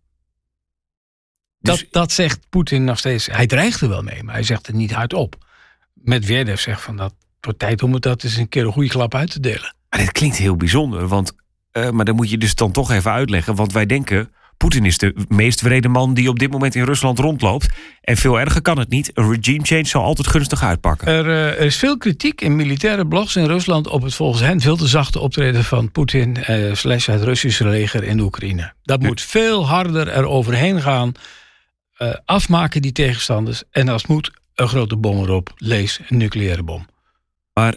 Dus, 1.59 1.81
dat, 1.81 1.87
dat 1.91 2.13
zegt 2.13 2.49
Poetin 2.49 2.85
nog 2.85 2.99
steeds. 2.99 3.27
Hij 3.27 3.47
dreigt 3.47 3.81
er 3.81 3.89
wel 3.89 4.03
mee, 4.03 4.23
maar 4.23 4.35
hij 4.35 4.45
zegt 4.45 4.67
het 4.67 4.77
niet 4.77 4.93
hardop. 4.93 5.47
Medvedev 5.95 6.61
zegt 6.61 6.81
van 6.81 6.97
dat 6.97 7.15
wordt 7.41 7.59
tijd 7.59 7.83
om 7.83 7.93
het 7.93 8.03
dat 8.03 8.25
eens 8.25 8.37
een 8.37 8.49
keer 8.49 8.65
een 8.65 8.73
goede 8.73 8.89
klap 8.89 9.15
uit 9.15 9.31
te 9.31 9.41
delen. 9.41 9.75
Maar 9.89 10.01
dit 10.01 10.13
klinkt 10.13 10.37
heel 10.37 10.57
bijzonder, 10.57 11.09
want 11.09 11.33
uh, 11.73 11.91
maar 11.91 12.05
dan 12.05 12.15
moet 12.15 12.31
je 12.31 12.39
dus 12.39 12.55
dan 12.55 12.73
toch 12.73 12.91
even 12.91 13.11
uitleggen. 13.11 13.55
Want 13.55 13.73
wij 13.73 13.87
denken, 13.87 14.31
Poetin 14.63 14.85
is 14.85 14.99
de 14.99 15.15
meest 15.29 15.61
wrede 15.61 15.89
man 15.89 16.15
die 16.15 16.29
op 16.29 16.39
dit 16.39 16.51
moment 16.51 16.75
in 16.75 16.85
Rusland 16.85 17.19
rondloopt. 17.19 17.69
En 18.01 18.17
veel 18.17 18.41
erger 18.41 18.63
kan 18.63 18.79
het 18.79 18.89
niet. 18.89 19.11
Een 19.15 19.33
regime 19.35 19.65
change 19.65 19.87
zal 19.87 20.03
altijd 20.03 20.27
gunstig 20.27 20.63
uitpakken. 20.63 21.09
Er, 21.09 21.27
uh, 21.27 21.47
er 21.47 21.61
is 21.61 21.77
veel 21.77 21.99
kritiek 21.99 22.41
in 22.41 22.57
militaire 22.57 23.07
blogs 23.07 23.37
in 23.37 23.47
Rusland 23.47 23.89
op 23.89 24.03
het 24.03 24.15
volgens 24.15 24.43
hen 24.43 24.61
veel 24.61 24.77
te 24.77 24.87
zachte 24.87 25.19
optreden 25.19 25.65
van 25.65 25.91
Poetin 25.91 26.37
uh, 26.49 26.75
slash 26.75 27.07
het 27.07 27.23
Russische 27.23 27.69
leger 27.69 28.03
in 28.03 28.21
Oekraïne. 28.21 28.73
Dat 28.83 29.03
ja. 29.03 29.07
moet 29.07 29.21
veel 29.21 29.67
harder 29.67 30.09
er 30.09 30.25
overheen 30.27 30.81
gaan. 30.81 31.13
Uh, 31.99 32.15
afmaken 32.25 32.83
die 32.83 32.93
tegenstanders. 32.93 33.63
En 33.71 33.89
als 33.89 34.03
het 34.03 34.11
moet, 34.11 34.31
een 34.55 34.69
grote 34.69 34.97
bom 34.97 35.23
erop. 35.23 35.53
Lees 35.57 36.01
een 36.09 36.17
nucleaire 36.17 36.63
bom. 36.63 36.87
Maar 37.53 37.75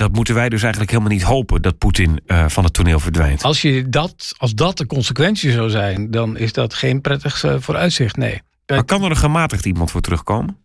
dat 0.00 0.12
moeten 0.12 0.34
wij 0.34 0.48
dus 0.48 0.62
eigenlijk 0.62 0.92
helemaal 0.92 1.12
niet 1.12 1.22
hopen 1.22 1.62
dat 1.62 1.78
Poetin 1.78 2.20
uh, 2.26 2.48
van 2.48 2.64
het 2.64 2.72
toneel 2.72 3.00
verdwijnt. 3.00 3.42
Als, 3.42 3.62
je 3.62 3.88
dat, 3.88 4.34
als 4.36 4.54
dat 4.54 4.78
de 4.78 4.86
consequentie 4.86 5.52
zou 5.52 5.70
zijn, 5.70 6.10
dan 6.10 6.36
is 6.36 6.52
dat 6.52 6.74
geen 6.74 7.00
prettig 7.00 7.44
uh, 7.44 7.56
vooruitzicht, 7.58 8.16
nee. 8.16 8.42
Maar 8.66 8.84
kan 8.84 9.02
er 9.02 9.10
een 9.10 9.16
gematigd 9.16 9.66
iemand 9.66 9.90
voor 9.90 10.00
terugkomen? 10.00 10.56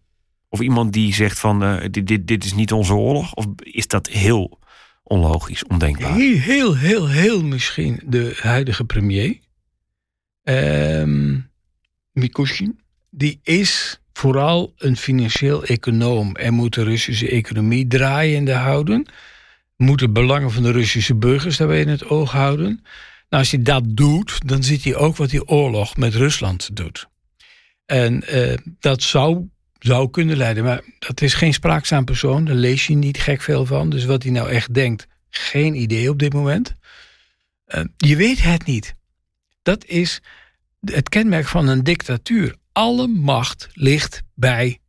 Of 0.49 0.59
iemand 0.59 0.93
die 0.93 1.13
zegt 1.13 1.39
van 1.39 1.63
uh, 1.63 1.81
dit, 1.91 2.07
dit, 2.07 2.27
dit 2.27 2.43
is 2.43 2.53
niet 2.53 2.71
onze 2.71 2.93
oorlog? 2.93 3.33
Of 3.33 3.45
is 3.57 3.87
dat 3.87 4.07
heel 4.07 4.59
onlogisch, 5.03 5.65
ondenkbaar? 5.65 6.15
Heel, 6.15 6.39
heel, 6.39 6.75
heel, 6.75 7.07
heel 7.07 7.43
misschien 7.43 8.01
de 8.05 8.37
huidige 8.41 8.83
premier. 8.83 9.39
Um. 10.43 11.49
Die 13.09 13.39
is 13.43 13.99
vooral 14.17 14.73
een 14.77 14.97
financieel 14.97 15.63
econoom 15.63 16.35
en 16.35 16.53
moet 16.53 16.73
de 16.73 16.83
Russische 16.83 17.29
economie 17.29 17.87
draaiende 17.87 18.53
houden. 18.53 19.05
Moet 19.77 19.99
de 19.99 20.09
belangen 20.09 20.51
van 20.51 20.63
de 20.63 20.71
Russische 20.71 21.15
burgers 21.15 21.57
daarbij 21.57 21.81
in 21.81 21.87
het 21.87 22.05
oog 22.05 22.31
houden. 22.31 22.67
Nou, 23.29 23.43
als 23.43 23.51
hij 23.51 23.61
dat 23.61 23.83
doet, 23.87 24.47
dan 24.47 24.63
ziet 24.63 24.83
hij 24.83 24.95
ook 24.95 25.15
wat 25.15 25.29
die 25.29 25.47
oorlog 25.47 25.97
met 25.97 26.13
Rusland 26.13 26.75
doet. 26.75 27.07
En 27.85 28.23
uh, 28.33 28.53
dat 28.79 29.01
zou, 29.03 29.47
zou 29.79 30.09
kunnen 30.09 30.37
leiden, 30.37 30.63
maar 30.63 30.81
dat 30.99 31.21
is 31.21 31.33
geen 31.33 31.53
spraakzaam 31.53 32.05
persoon. 32.05 32.45
Daar 32.45 32.55
lees 32.55 32.87
je 32.87 32.95
niet 32.95 33.17
gek 33.17 33.41
veel 33.41 33.65
van. 33.65 33.89
Dus 33.89 34.05
wat 34.05 34.23
hij 34.23 34.31
nou 34.31 34.49
echt 34.49 34.73
denkt, 34.73 35.07
geen 35.29 35.75
idee 35.75 36.09
op 36.09 36.19
dit 36.19 36.33
moment. 36.33 36.73
Uh, 37.67 37.83
je 37.97 38.15
weet 38.15 38.43
het 38.43 38.65
niet. 38.65 38.95
Dat 39.61 39.85
is 39.85 40.21
het 40.79 41.09
kenmerk 41.09 41.47
van 41.47 41.67
een 41.67 41.83
dictatuur 41.83 42.55
alle 42.75 43.07
macht 43.07 43.67
ligt 43.73 44.23
bij 44.33 44.79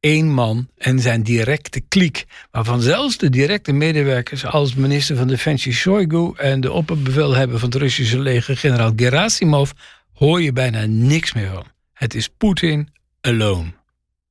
één 0.00 0.32
man 0.32 0.68
en 0.76 1.00
zijn 1.00 1.22
directe 1.22 1.80
kliek. 1.80 2.24
Waarvan 2.50 2.80
zelfs 2.80 3.16
de 3.16 3.30
directe 3.30 3.72
medewerkers 3.72 4.44
als 4.44 4.74
minister 4.74 5.16
van 5.16 5.28
Defensie 5.28 5.72
Shoigu 5.72 6.32
en 6.36 6.60
de 6.60 6.72
opperbevelhebber 6.72 7.58
van 7.58 7.68
het 7.68 7.78
Russische 7.78 8.18
leger 8.18 8.56
generaal 8.56 8.92
Gerasimov 8.96 9.70
hoor 10.12 10.42
je 10.42 10.52
bijna 10.52 10.84
niks 10.86 11.32
meer 11.32 11.50
van. 11.50 11.66
Het 11.92 12.14
is 12.14 12.28
Poetin 12.28 12.88
alone. 13.20 13.72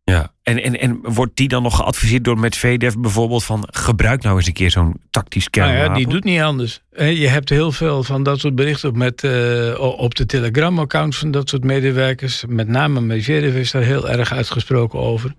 Ja, 0.05 0.33
en, 0.41 0.63
en, 0.63 0.79
en 0.79 0.99
wordt 1.01 1.35
die 1.35 1.47
dan 1.47 1.63
nog 1.63 1.75
geadviseerd 1.75 2.23
door 2.23 2.39
Medvedev 2.39 2.93
bijvoorbeeld 2.95 3.43
van 3.43 3.67
gebruik 3.71 4.21
nou 4.21 4.37
eens 4.37 4.47
een 4.47 4.53
keer 4.53 4.71
zo'n 4.71 5.01
tactisch 5.09 5.49
kernwapen? 5.49 5.79
Nou 5.79 5.91
ja, 5.91 5.97
die 5.97 6.13
doet 6.13 6.23
niet 6.23 6.41
anders. 6.41 6.81
Je 6.91 7.27
hebt 7.27 7.49
heel 7.49 7.71
veel 7.71 8.03
van 8.03 8.23
dat 8.23 8.39
soort 8.39 8.55
berichten 8.55 8.89
op, 8.89 8.95
met, 8.95 9.23
uh, 9.23 9.79
op 9.79 10.15
de 10.15 10.25
Telegram-accounts 10.25 11.17
van 11.17 11.31
dat 11.31 11.49
soort 11.49 11.63
medewerkers. 11.63 12.43
Met 12.47 12.67
name 12.67 13.01
Medvedev 13.01 13.55
is 13.55 13.71
daar 13.71 13.81
heel 13.81 14.09
erg 14.09 14.31
uitgesproken 14.31 14.99
over. 14.99 15.33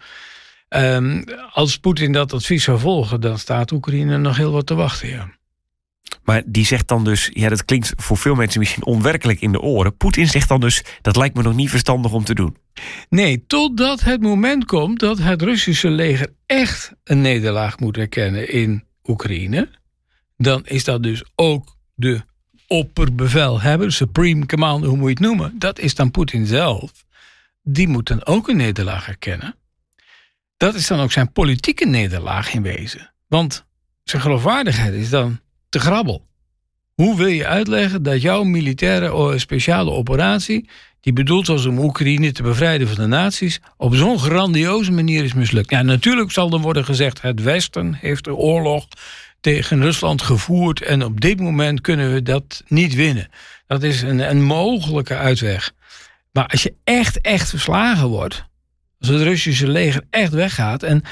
Um, 0.68 1.24
als 1.50 1.78
Poetin 1.78 2.12
dat 2.12 2.32
advies 2.32 2.64
zou 2.64 2.78
volgen, 2.78 3.20
dan 3.20 3.38
staat 3.38 3.72
Oekraïne 3.72 4.18
nog 4.18 4.36
heel 4.36 4.52
wat 4.52 4.66
te 4.66 4.74
wachten, 4.74 5.08
ja. 5.08 5.28
Maar 6.22 6.42
die 6.46 6.66
zegt 6.66 6.88
dan 6.88 7.04
dus, 7.04 7.30
ja, 7.32 7.48
dat 7.48 7.64
klinkt 7.64 7.92
voor 7.96 8.16
veel 8.16 8.34
mensen 8.34 8.60
misschien 8.60 8.84
onwerkelijk 8.84 9.40
in 9.40 9.52
de 9.52 9.60
oren. 9.60 9.96
Poetin 9.96 10.26
zegt 10.26 10.48
dan 10.48 10.60
dus, 10.60 10.84
dat 11.00 11.16
lijkt 11.16 11.36
me 11.36 11.42
nog 11.42 11.54
niet 11.54 11.70
verstandig 11.70 12.12
om 12.12 12.24
te 12.24 12.34
doen. 12.34 12.56
Nee, 13.08 13.44
totdat 13.46 14.00
het 14.00 14.20
moment 14.20 14.64
komt 14.64 14.98
dat 14.98 15.18
het 15.18 15.42
Russische 15.42 15.90
leger 15.90 16.32
echt 16.46 16.92
een 17.04 17.20
nederlaag 17.20 17.78
moet 17.78 17.96
erkennen 17.96 18.50
in 18.52 18.84
Oekraïne. 19.04 19.68
Dan 20.36 20.66
is 20.66 20.84
dat 20.84 21.02
dus 21.02 21.24
ook 21.34 21.76
de 21.94 22.20
opperbevelhebber, 22.66 23.92
supreme 23.92 24.46
commander, 24.46 24.88
hoe 24.88 24.98
moet 24.98 25.08
je 25.08 25.14
het 25.14 25.24
noemen, 25.24 25.58
dat 25.58 25.78
is 25.78 25.94
dan 25.94 26.10
Poetin 26.10 26.46
zelf. 26.46 27.04
Die 27.62 27.88
moet 27.88 28.08
dan 28.08 28.26
ook 28.26 28.48
een 28.48 28.56
nederlaag 28.56 29.08
erkennen. 29.08 29.56
Dat 30.56 30.74
is 30.74 30.86
dan 30.86 31.00
ook 31.00 31.12
zijn 31.12 31.32
politieke 31.32 31.86
nederlaag 31.86 32.54
in 32.54 32.62
wezen. 32.62 33.12
Want 33.26 33.66
zijn 34.04 34.22
geloofwaardigheid 34.22 34.94
is 34.94 35.10
dan 35.10 35.40
te 35.74 35.80
grabbel. 35.80 36.26
Hoe 36.94 37.16
wil 37.16 37.26
je 37.26 37.46
uitleggen 37.46 38.02
dat 38.02 38.22
jouw 38.22 38.42
militaire 38.42 39.38
speciale 39.38 39.90
operatie, 39.90 40.68
die 41.00 41.12
bedoeld 41.12 41.46
was 41.46 41.66
om 41.66 41.78
Oekraïne 41.78 42.32
te 42.32 42.42
bevrijden 42.42 42.88
van 42.88 42.96
de 42.96 43.06
nazi's, 43.06 43.60
op 43.76 43.94
zo'n 43.94 44.18
grandioze 44.18 44.92
manier 44.92 45.24
is 45.24 45.34
mislukt? 45.34 45.70
Ja, 45.70 45.82
natuurlijk 45.82 46.30
zal 46.30 46.52
er 46.52 46.60
worden 46.60 46.84
gezegd: 46.84 47.22
het 47.22 47.42
Westen 47.42 47.94
heeft 47.94 48.24
de 48.24 48.34
oorlog 48.34 48.86
tegen 49.40 49.82
Rusland 49.82 50.22
gevoerd 50.22 50.82
en 50.82 51.04
op 51.04 51.20
dit 51.20 51.40
moment 51.40 51.80
kunnen 51.80 52.12
we 52.12 52.22
dat 52.22 52.62
niet 52.66 52.94
winnen. 52.94 53.28
Dat 53.66 53.82
is 53.82 54.02
een, 54.02 54.30
een 54.30 54.42
mogelijke 54.42 55.16
uitweg. 55.16 55.72
Maar 56.32 56.46
als 56.46 56.62
je 56.62 56.74
echt, 56.84 57.20
echt 57.20 57.50
verslagen 57.50 58.08
wordt, 58.08 58.44
als 59.00 59.08
het 59.08 59.20
Russische 59.20 59.68
leger 59.68 60.02
echt 60.10 60.32
weggaat 60.32 60.82
en 60.82 61.02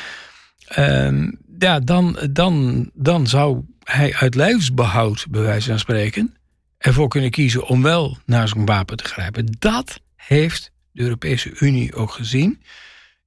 ehm, 0.66 1.30
ja, 1.58 1.80
dan, 1.80 2.18
dan, 2.30 2.90
dan 2.94 3.26
zou 3.26 3.62
hij 3.92 4.14
uit 4.14 4.34
lijfsbehoud, 4.34 5.26
bij 5.30 5.40
wijze 5.42 5.68
van 5.68 5.78
spreken, 5.78 6.36
ervoor 6.78 7.08
kunnen 7.08 7.30
kiezen 7.30 7.66
om 7.66 7.82
wel 7.82 8.18
naar 8.26 8.48
zo'n 8.48 8.66
wapen 8.66 8.96
te 8.96 9.04
grijpen. 9.04 9.56
Dat 9.58 10.00
heeft 10.14 10.72
de 10.92 11.02
Europese 11.02 11.52
Unie 11.58 11.94
ook 11.94 12.10
gezien. 12.10 12.62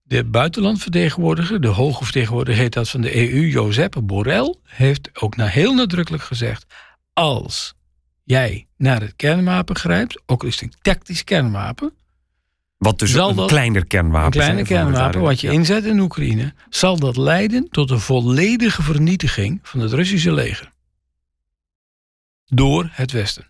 De 0.04 0.24
buitenlandvertegenwoordiger, 0.24 1.62
de 1.62 1.68
hoge 1.68 2.04
vertegenwoordiger 2.04 2.62
heet 2.62 2.74
dat 2.74 2.90
van 2.90 3.02
de 3.02 3.16
EU, 3.16 3.48
Josep 3.48 3.96
Borrell, 4.04 4.56
heeft 4.64 5.10
ook 5.14 5.36
nou 5.36 5.50
heel 5.50 5.74
nadrukkelijk 5.74 6.24
gezegd: 6.24 6.66
als 7.14 7.74
jij 8.24 8.68
naar 8.78 9.02
het 9.02 9.16
kernwapen 9.16 9.76
grijpt, 9.76 10.22
ook 10.26 10.44
is 10.44 10.60
het 10.60 10.64
een 10.64 10.80
tactisch 10.82 11.24
kernwapen. 11.24 11.94
Wat 12.86 13.00
dus 13.00 13.14
een 13.14 13.46
kleiner 13.46 13.86
kernwapen 13.86 14.26
Een 14.26 14.32
kleiner 14.32 14.66
kernwapen 14.66 15.22
wat 15.22 15.42
je 15.42 15.52
inzet 15.52 15.86
in 15.86 16.00
Oekraïne, 16.00 16.54
zal 16.70 17.00
dat 17.00 17.18
leiden 17.18 17.68
tot 17.70 17.92
een 17.92 18.00
volledige 18.00 18.82
vernietiging 18.82 19.60
van 19.64 19.80
het 19.80 19.94
Russische 19.94 20.34
leger. 20.34 20.72
Door 22.46 22.90
het 22.92 23.12
Westen. 23.12 23.48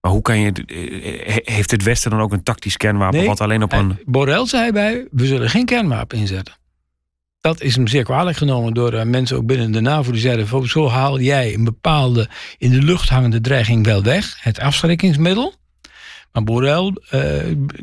Maar 0.00 0.10
hoe 0.10 0.22
kan 0.22 0.40
je. 0.40 0.52
Eh, 0.52 1.54
heeft 1.54 1.70
het 1.70 1.82
Westen 1.82 2.10
dan 2.10 2.20
ook 2.20 2.32
een 2.32 2.42
tactisch 2.42 2.76
kernwapen 2.76 3.24
wat 3.24 3.40
alleen 3.40 3.62
op 3.62 3.72
een. 3.72 3.98
Borrell 4.04 4.46
zei 4.46 4.72
bij: 4.72 5.06
we 5.10 5.26
zullen 5.26 5.50
geen 5.50 5.64
kernwapen 5.64 6.18
inzetten. 6.18 6.54
Dat 7.40 7.60
is 7.60 7.76
hem 7.76 7.86
zeer 7.86 8.04
kwalijk 8.04 8.36
genomen 8.36 8.74
door 8.74 9.06
mensen 9.06 9.36
ook 9.36 9.46
binnen 9.46 9.72
de 9.72 9.80
NAVO. 9.80 10.12
Die 10.12 10.20
zeiden: 10.20 10.68
zo 10.68 10.88
haal 10.88 11.20
jij 11.20 11.54
een 11.54 11.64
bepaalde 11.64 12.28
in 12.58 12.70
de 12.70 12.82
lucht 12.82 13.08
hangende 13.08 13.40
dreiging 13.40 13.84
wel 13.84 14.02
weg, 14.02 14.36
het 14.40 14.58
afschrikkingsmiddel. 14.58 15.54
Maar 16.36 16.44
Borrell 16.44 16.92
uh, 17.14 17.22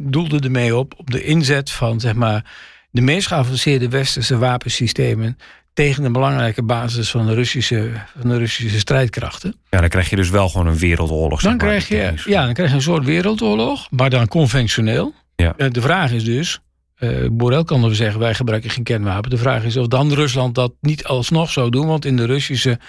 doelde 0.02 0.40
ermee 0.40 0.76
op 0.76 0.94
op 0.98 1.12
de 1.12 1.24
inzet 1.24 1.72
van 1.72 2.00
zeg 2.00 2.14
maar, 2.14 2.46
de 2.92 3.02
meest 3.02 3.28
geavanceerde 3.28 3.90
westerse 3.90 4.38
wapensystemen 4.38 5.38
tegen 5.74 6.04
de 6.04 6.12
belangrijke 6.12 6.64
basis 6.64 7.12
van 7.12 7.26
de 7.26 7.34
Russische, 7.34 7.92
van 8.20 8.30
de 8.30 8.38
Russische 8.38 8.80
strijdkrachten. 8.80 9.56
Ja, 9.70 9.80
dan 9.80 9.90
krijg 9.90 10.10
je 10.10 10.16
dus 10.16 10.30
wel 10.30 10.50
gewoon 10.50 10.68
een 10.68 10.78
wereldoorlog. 10.78 11.42
Dan, 11.42 11.58
krijg 11.58 11.88
je, 11.88 12.14
ja, 12.26 12.46
dan 12.46 12.54
krijg 12.54 12.70
je 12.70 12.76
een 12.76 12.82
soort 12.82 13.06
wereldoorlog, 13.06 13.88
maar 13.92 14.10
dan 14.10 14.28
conventioneel. 14.28 15.14
Ja. 15.36 15.54
Eh, 15.58 15.70
de 15.70 15.82
vraag 15.82 16.12
is 16.12 16.24
dus, 16.24 16.60
uh, 17.00 17.28
Borrell 17.32 17.64
kan 17.64 17.84
er 17.84 17.96
zeggen, 17.96 18.20
wij 18.20 18.34
gebruiken 18.34 18.70
geen 18.70 18.84
kernwapen. 18.84 19.30
De 19.30 19.38
vraag 19.38 19.64
is 19.64 19.78
of 19.78 19.88
dan 19.88 20.14
Rusland 20.14 20.56
dat 20.56 20.74
niet 20.82 21.04
alsnog 21.04 21.52
zou 21.52 21.70
doen, 21.70 21.88
want 21.88 22.06
in 22.06 22.16
de 22.16 22.26
Russische 22.26 22.80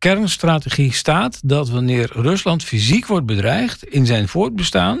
kernstrategie 0.00 0.92
staat 0.92 1.40
dat 1.48 1.68
wanneer 1.68 2.10
Rusland 2.12 2.64
fysiek 2.64 3.06
wordt 3.06 3.26
bedreigd 3.26 3.84
in 3.84 4.06
zijn 4.06 4.28
voortbestaan, 4.28 5.00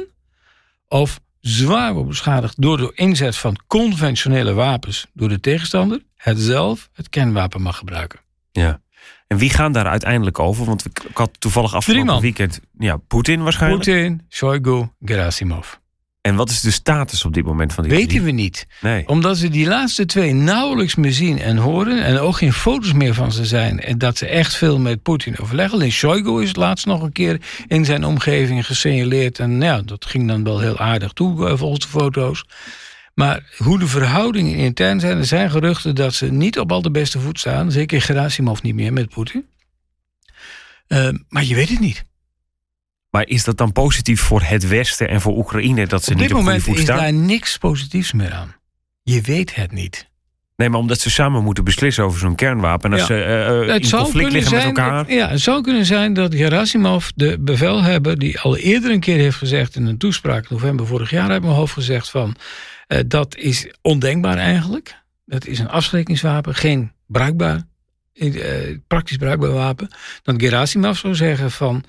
of 0.88 1.20
zwaar 1.40 1.92
wordt 1.92 2.08
beschadigd 2.08 2.62
door 2.62 2.76
de 2.76 2.92
inzet 2.94 3.36
van 3.36 3.56
conventionele 3.66 4.52
wapens 4.52 5.06
door 5.12 5.28
de 5.28 5.40
tegenstander, 5.40 6.02
het 6.16 6.38
zelf 6.38 6.88
het 6.92 7.08
kernwapen 7.08 7.62
mag 7.62 7.76
gebruiken. 7.76 8.20
Ja. 8.52 8.80
En 9.26 9.36
wie 9.36 9.50
gaan 9.50 9.72
daar 9.72 9.86
uiteindelijk 9.86 10.38
over? 10.38 10.64
Want 10.64 10.84
ik 10.84 11.02
had 11.12 11.40
toevallig 11.40 11.74
afgelopen 11.74 12.20
weekend... 12.20 12.60
Ja, 12.78 12.96
Poetin 12.96 13.42
waarschijnlijk. 13.42 13.84
Poetin, 13.84 14.26
Shoigu, 14.28 14.88
Gerasimov. 15.04 15.79
En 16.20 16.34
wat 16.34 16.50
is 16.50 16.60
de 16.60 16.70
status 16.70 17.24
op 17.24 17.34
dit 17.34 17.44
moment 17.44 17.72
van 17.72 17.84
die 17.84 17.92
Weten 17.92 18.22
we 18.22 18.30
niet. 18.30 18.66
Nee. 18.80 19.08
Omdat 19.08 19.38
ze 19.38 19.48
die 19.48 19.66
laatste 19.66 20.06
twee 20.06 20.32
nauwelijks 20.32 20.94
meer 20.94 21.12
zien 21.12 21.38
en 21.38 21.56
horen. 21.56 22.04
En 22.04 22.18
ook 22.18 22.36
geen 22.36 22.52
foto's 22.52 22.92
meer 22.92 23.14
van 23.14 23.32
ze 23.32 23.44
zijn. 23.44 23.80
En 23.80 23.98
dat 23.98 24.16
ze 24.16 24.26
echt 24.26 24.54
veel 24.54 24.78
met 24.78 25.02
Poetin 25.02 25.38
overleggen. 25.38 25.74
Alleen 25.74 25.92
Shoigu 25.92 26.42
is 26.42 26.48
het 26.48 26.56
laatst 26.56 26.86
nog 26.86 27.02
een 27.02 27.12
keer 27.12 27.40
in 27.66 27.84
zijn 27.84 28.04
omgeving 28.04 28.66
gesignaleerd. 28.66 29.38
En 29.38 29.60
ja, 29.60 29.82
dat 29.82 30.06
ging 30.06 30.28
dan 30.28 30.44
wel 30.44 30.60
heel 30.60 30.78
aardig 30.78 31.12
toe 31.12 31.48
eh, 31.48 31.56
volgens 31.56 31.80
de 31.80 31.88
foto's. 31.88 32.44
Maar 33.14 33.54
hoe 33.56 33.78
de 33.78 33.86
verhoudingen 33.86 34.56
intern 34.56 35.00
zijn, 35.00 35.18
er 35.18 35.24
zijn 35.24 35.50
geruchten 35.50 35.94
dat 35.94 36.14
ze 36.14 36.26
niet 36.26 36.58
op 36.58 36.72
al 36.72 36.82
de 36.82 36.90
beste 36.90 37.20
voet 37.20 37.38
staan. 37.38 37.72
Zeker 37.72 38.02
Gerasimov 38.02 38.62
niet 38.62 38.74
meer 38.74 38.92
met 38.92 39.08
Poetin. 39.08 39.46
Uh, 40.88 41.08
maar 41.28 41.44
je 41.44 41.54
weet 41.54 41.68
het 41.68 41.80
niet. 41.80 42.04
Maar 43.10 43.26
is 43.26 43.44
dat 43.44 43.56
dan 43.56 43.72
positief 43.72 44.20
voor 44.20 44.42
het 44.42 44.68
Westen 44.68 45.08
en 45.08 45.20
voor 45.20 45.36
Oekraïne 45.36 45.86
dat 45.86 46.04
ze 46.04 46.14
niet 46.14 46.34
op 46.34 46.42
goede 46.42 46.60
voet 46.60 46.78
staan? 46.78 46.96
Op 46.96 47.02
dit 47.02 47.10
moment 47.10 47.12
is 47.12 47.24
daar 47.24 47.36
niks 47.36 47.58
positiefs 47.58 48.12
meer 48.12 48.32
aan. 48.32 48.54
Je 49.02 49.20
weet 49.20 49.54
het 49.54 49.72
niet. 49.72 50.08
Nee, 50.56 50.68
maar 50.68 50.80
omdat 50.80 51.00
ze 51.00 51.10
samen 51.10 51.44
moeten 51.44 51.64
beslissen 51.64 52.04
over 52.04 52.18
zo'n 52.18 52.34
kernwapen. 52.34 52.92
En 52.92 52.98
als 52.98 53.06
ze 53.06 53.14
uh, 53.68 53.74
in 53.74 53.90
conflict 53.90 54.32
liggen 54.32 54.56
met 54.56 54.64
elkaar. 54.64 55.12
Ja, 55.12 55.28
het 55.28 55.40
zou 55.40 55.62
kunnen 55.62 55.86
zijn 55.86 56.12
dat 56.12 56.34
Gerasimov, 56.34 57.08
de 57.14 57.38
bevelhebber, 57.40 58.18
die 58.18 58.40
al 58.40 58.56
eerder 58.56 58.90
een 58.90 59.00
keer 59.00 59.18
heeft 59.18 59.36
gezegd 59.36 59.76
in 59.76 59.86
een 59.86 59.98
toespraak, 59.98 60.50
november 60.50 60.86
vorig 60.86 61.10
jaar, 61.10 61.30
uit 61.30 61.42
mijn 61.42 61.54
hoofd 61.54 61.72
gezegd 61.72 62.10
van. 62.10 62.36
Uh, 62.88 62.98
dat 63.06 63.36
is 63.36 63.74
ondenkbaar 63.82 64.36
eigenlijk. 64.36 64.98
Dat 65.26 65.46
is 65.46 65.58
een 65.58 65.68
afschrikkingswapen, 65.68 66.54
geen 66.54 66.92
bruikbaar, 67.06 67.62
uh, 68.14 68.34
praktisch 68.86 69.16
bruikbaar 69.16 69.52
wapen. 69.52 69.88
Dat 70.22 70.42
Gerasimov 70.42 70.98
zou 70.98 71.14
zeggen 71.14 71.50
van. 71.50 71.84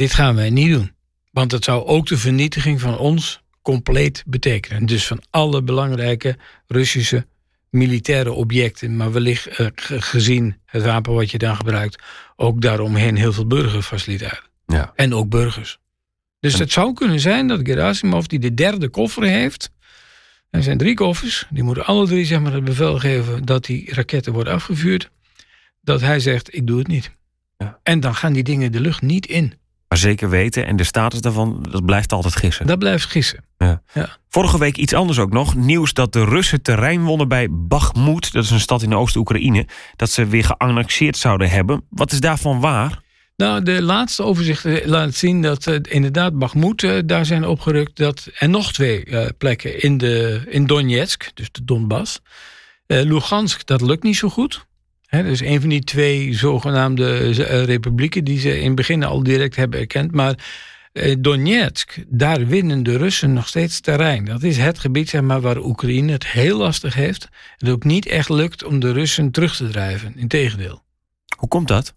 Dit 0.00 0.12
gaan 0.12 0.34
wij 0.34 0.50
niet 0.50 0.70
doen. 0.70 0.92
Want 1.30 1.50
dat 1.50 1.64
zou 1.64 1.86
ook 1.86 2.06
de 2.06 2.16
vernietiging 2.16 2.80
van 2.80 2.98
ons 2.98 3.42
compleet 3.62 4.22
betekenen. 4.26 4.86
Dus 4.86 5.06
van 5.06 5.22
alle 5.30 5.62
belangrijke 5.62 6.36
Russische 6.66 7.26
militaire 7.70 8.32
objecten, 8.32 8.96
maar 8.96 9.12
wellicht 9.12 9.60
uh, 9.60 9.66
gezien 9.84 10.56
het 10.64 10.82
wapen 10.82 11.14
wat 11.14 11.30
je 11.30 11.38
dan 11.38 11.56
gebruikt, 11.56 12.02
ook 12.36 12.60
daaromheen 12.60 13.16
heel 13.16 13.32
veel 13.32 13.46
burgerfaciliteiten. 13.46 14.42
Ja. 14.66 14.92
En 14.94 15.14
ook 15.14 15.28
burgers. 15.28 15.78
Dus 16.38 16.58
het 16.58 16.72
zou 16.72 16.92
kunnen 16.92 17.20
zijn 17.20 17.46
dat 17.46 17.60
Gerasimov, 17.62 18.24
die 18.24 18.38
de 18.38 18.54
derde 18.54 18.88
koffer 18.88 19.22
heeft, 19.22 19.70
er 20.50 20.62
zijn 20.62 20.78
drie 20.78 20.94
koffers, 20.94 21.46
die 21.50 21.62
moeten 21.62 21.86
alle 21.86 22.06
drie 22.06 22.24
zeg 22.24 22.40
maar, 22.40 22.52
het 22.52 22.64
bevel 22.64 22.98
geven 22.98 23.44
dat 23.44 23.64
die 23.64 23.94
raketten 23.94 24.32
worden 24.32 24.52
afgevuurd, 24.52 25.10
dat 25.80 26.00
hij 26.00 26.20
zegt: 26.20 26.54
Ik 26.54 26.66
doe 26.66 26.78
het 26.78 26.88
niet. 26.88 27.10
Ja. 27.58 27.78
En 27.82 28.00
dan 28.00 28.14
gaan 28.14 28.32
die 28.32 28.42
dingen 28.42 28.72
de 28.72 28.80
lucht 28.80 29.02
niet 29.02 29.26
in. 29.26 29.58
Maar 29.90 29.98
zeker 29.98 30.30
weten 30.30 30.66
en 30.66 30.76
de 30.76 30.84
status 30.84 31.20
daarvan, 31.20 31.66
dat 31.70 31.84
blijft 31.84 32.12
altijd 32.12 32.36
gissen. 32.36 32.66
Dat 32.66 32.78
blijft 32.78 33.04
gissen. 33.04 33.44
Ja. 33.58 33.82
ja. 33.92 34.16
Vorige 34.28 34.58
week 34.58 34.76
iets 34.76 34.94
anders 34.94 35.18
ook 35.18 35.32
nog. 35.32 35.54
Nieuws 35.54 35.92
dat 35.92 36.12
de 36.12 36.24
Russen 36.24 36.62
terrein 36.62 37.02
wonnen 37.02 37.28
bij 37.28 37.48
Bakhmut. 37.50 38.32
Dat 38.32 38.44
is 38.44 38.50
een 38.50 38.60
stad 38.60 38.82
in 38.82 38.94
Oost-Oekraïne. 38.94 39.66
Dat 39.96 40.10
ze 40.10 40.26
weer 40.26 40.44
geannexeerd 40.44 41.16
zouden 41.16 41.50
hebben. 41.50 41.84
Wat 41.88 42.12
is 42.12 42.20
daarvan 42.20 42.60
waar? 42.60 43.02
Nou, 43.36 43.62
de 43.62 43.82
laatste 43.82 44.22
overzichten 44.22 44.88
laat 44.88 45.14
zien 45.14 45.42
dat 45.42 45.66
uh, 45.66 45.76
inderdaad 45.82 46.38
Bakhmut 46.38 46.82
uh, 46.82 46.98
daar 47.04 47.26
zijn 47.26 47.44
opgerukt. 47.44 47.96
Dat, 47.96 48.28
en 48.38 48.50
nog 48.50 48.72
twee 48.72 49.06
uh, 49.06 49.26
plekken 49.38 49.82
in, 49.82 49.98
de, 49.98 50.42
in 50.48 50.66
Donetsk, 50.66 51.30
dus 51.34 51.50
de 51.52 51.64
Donbass. 51.64 52.20
Lugansk, 52.86 53.66
dat 53.66 53.80
lukt 53.80 54.02
niet 54.02 54.16
zo 54.16 54.28
goed. 54.28 54.66
He, 55.10 55.22
dus 55.22 55.40
een 55.40 55.60
van 55.60 55.68
die 55.68 55.84
twee 55.84 56.34
zogenaamde 56.34 57.28
uh, 57.28 57.64
republieken 57.64 58.24
die 58.24 58.38
ze 58.38 58.58
in 58.58 58.66
het 58.66 58.74
begin 58.74 59.04
al 59.04 59.22
direct 59.22 59.56
hebben 59.56 59.80
erkend. 59.80 60.12
Maar 60.12 60.34
uh, 60.92 61.14
Donetsk, 61.18 61.96
daar 62.06 62.46
winnen 62.46 62.82
de 62.82 62.96
Russen 62.96 63.32
nog 63.32 63.48
steeds 63.48 63.80
terrein. 63.80 64.24
Dat 64.24 64.42
is 64.42 64.56
het 64.56 64.78
gebied 64.78 65.08
zeg 65.08 65.20
maar, 65.20 65.40
waar 65.40 65.58
Oekraïne 65.58 66.12
het 66.12 66.26
heel 66.26 66.58
lastig 66.58 66.94
heeft. 66.94 67.28
Het 67.56 67.68
ook 67.68 67.84
niet 67.84 68.06
echt 68.06 68.28
lukt 68.28 68.64
om 68.64 68.80
de 68.80 68.92
Russen 68.92 69.30
terug 69.30 69.56
te 69.56 69.68
drijven. 69.68 70.16
Integendeel. 70.16 70.82
Hoe 71.36 71.48
komt 71.48 71.68
dat? 71.68 71.94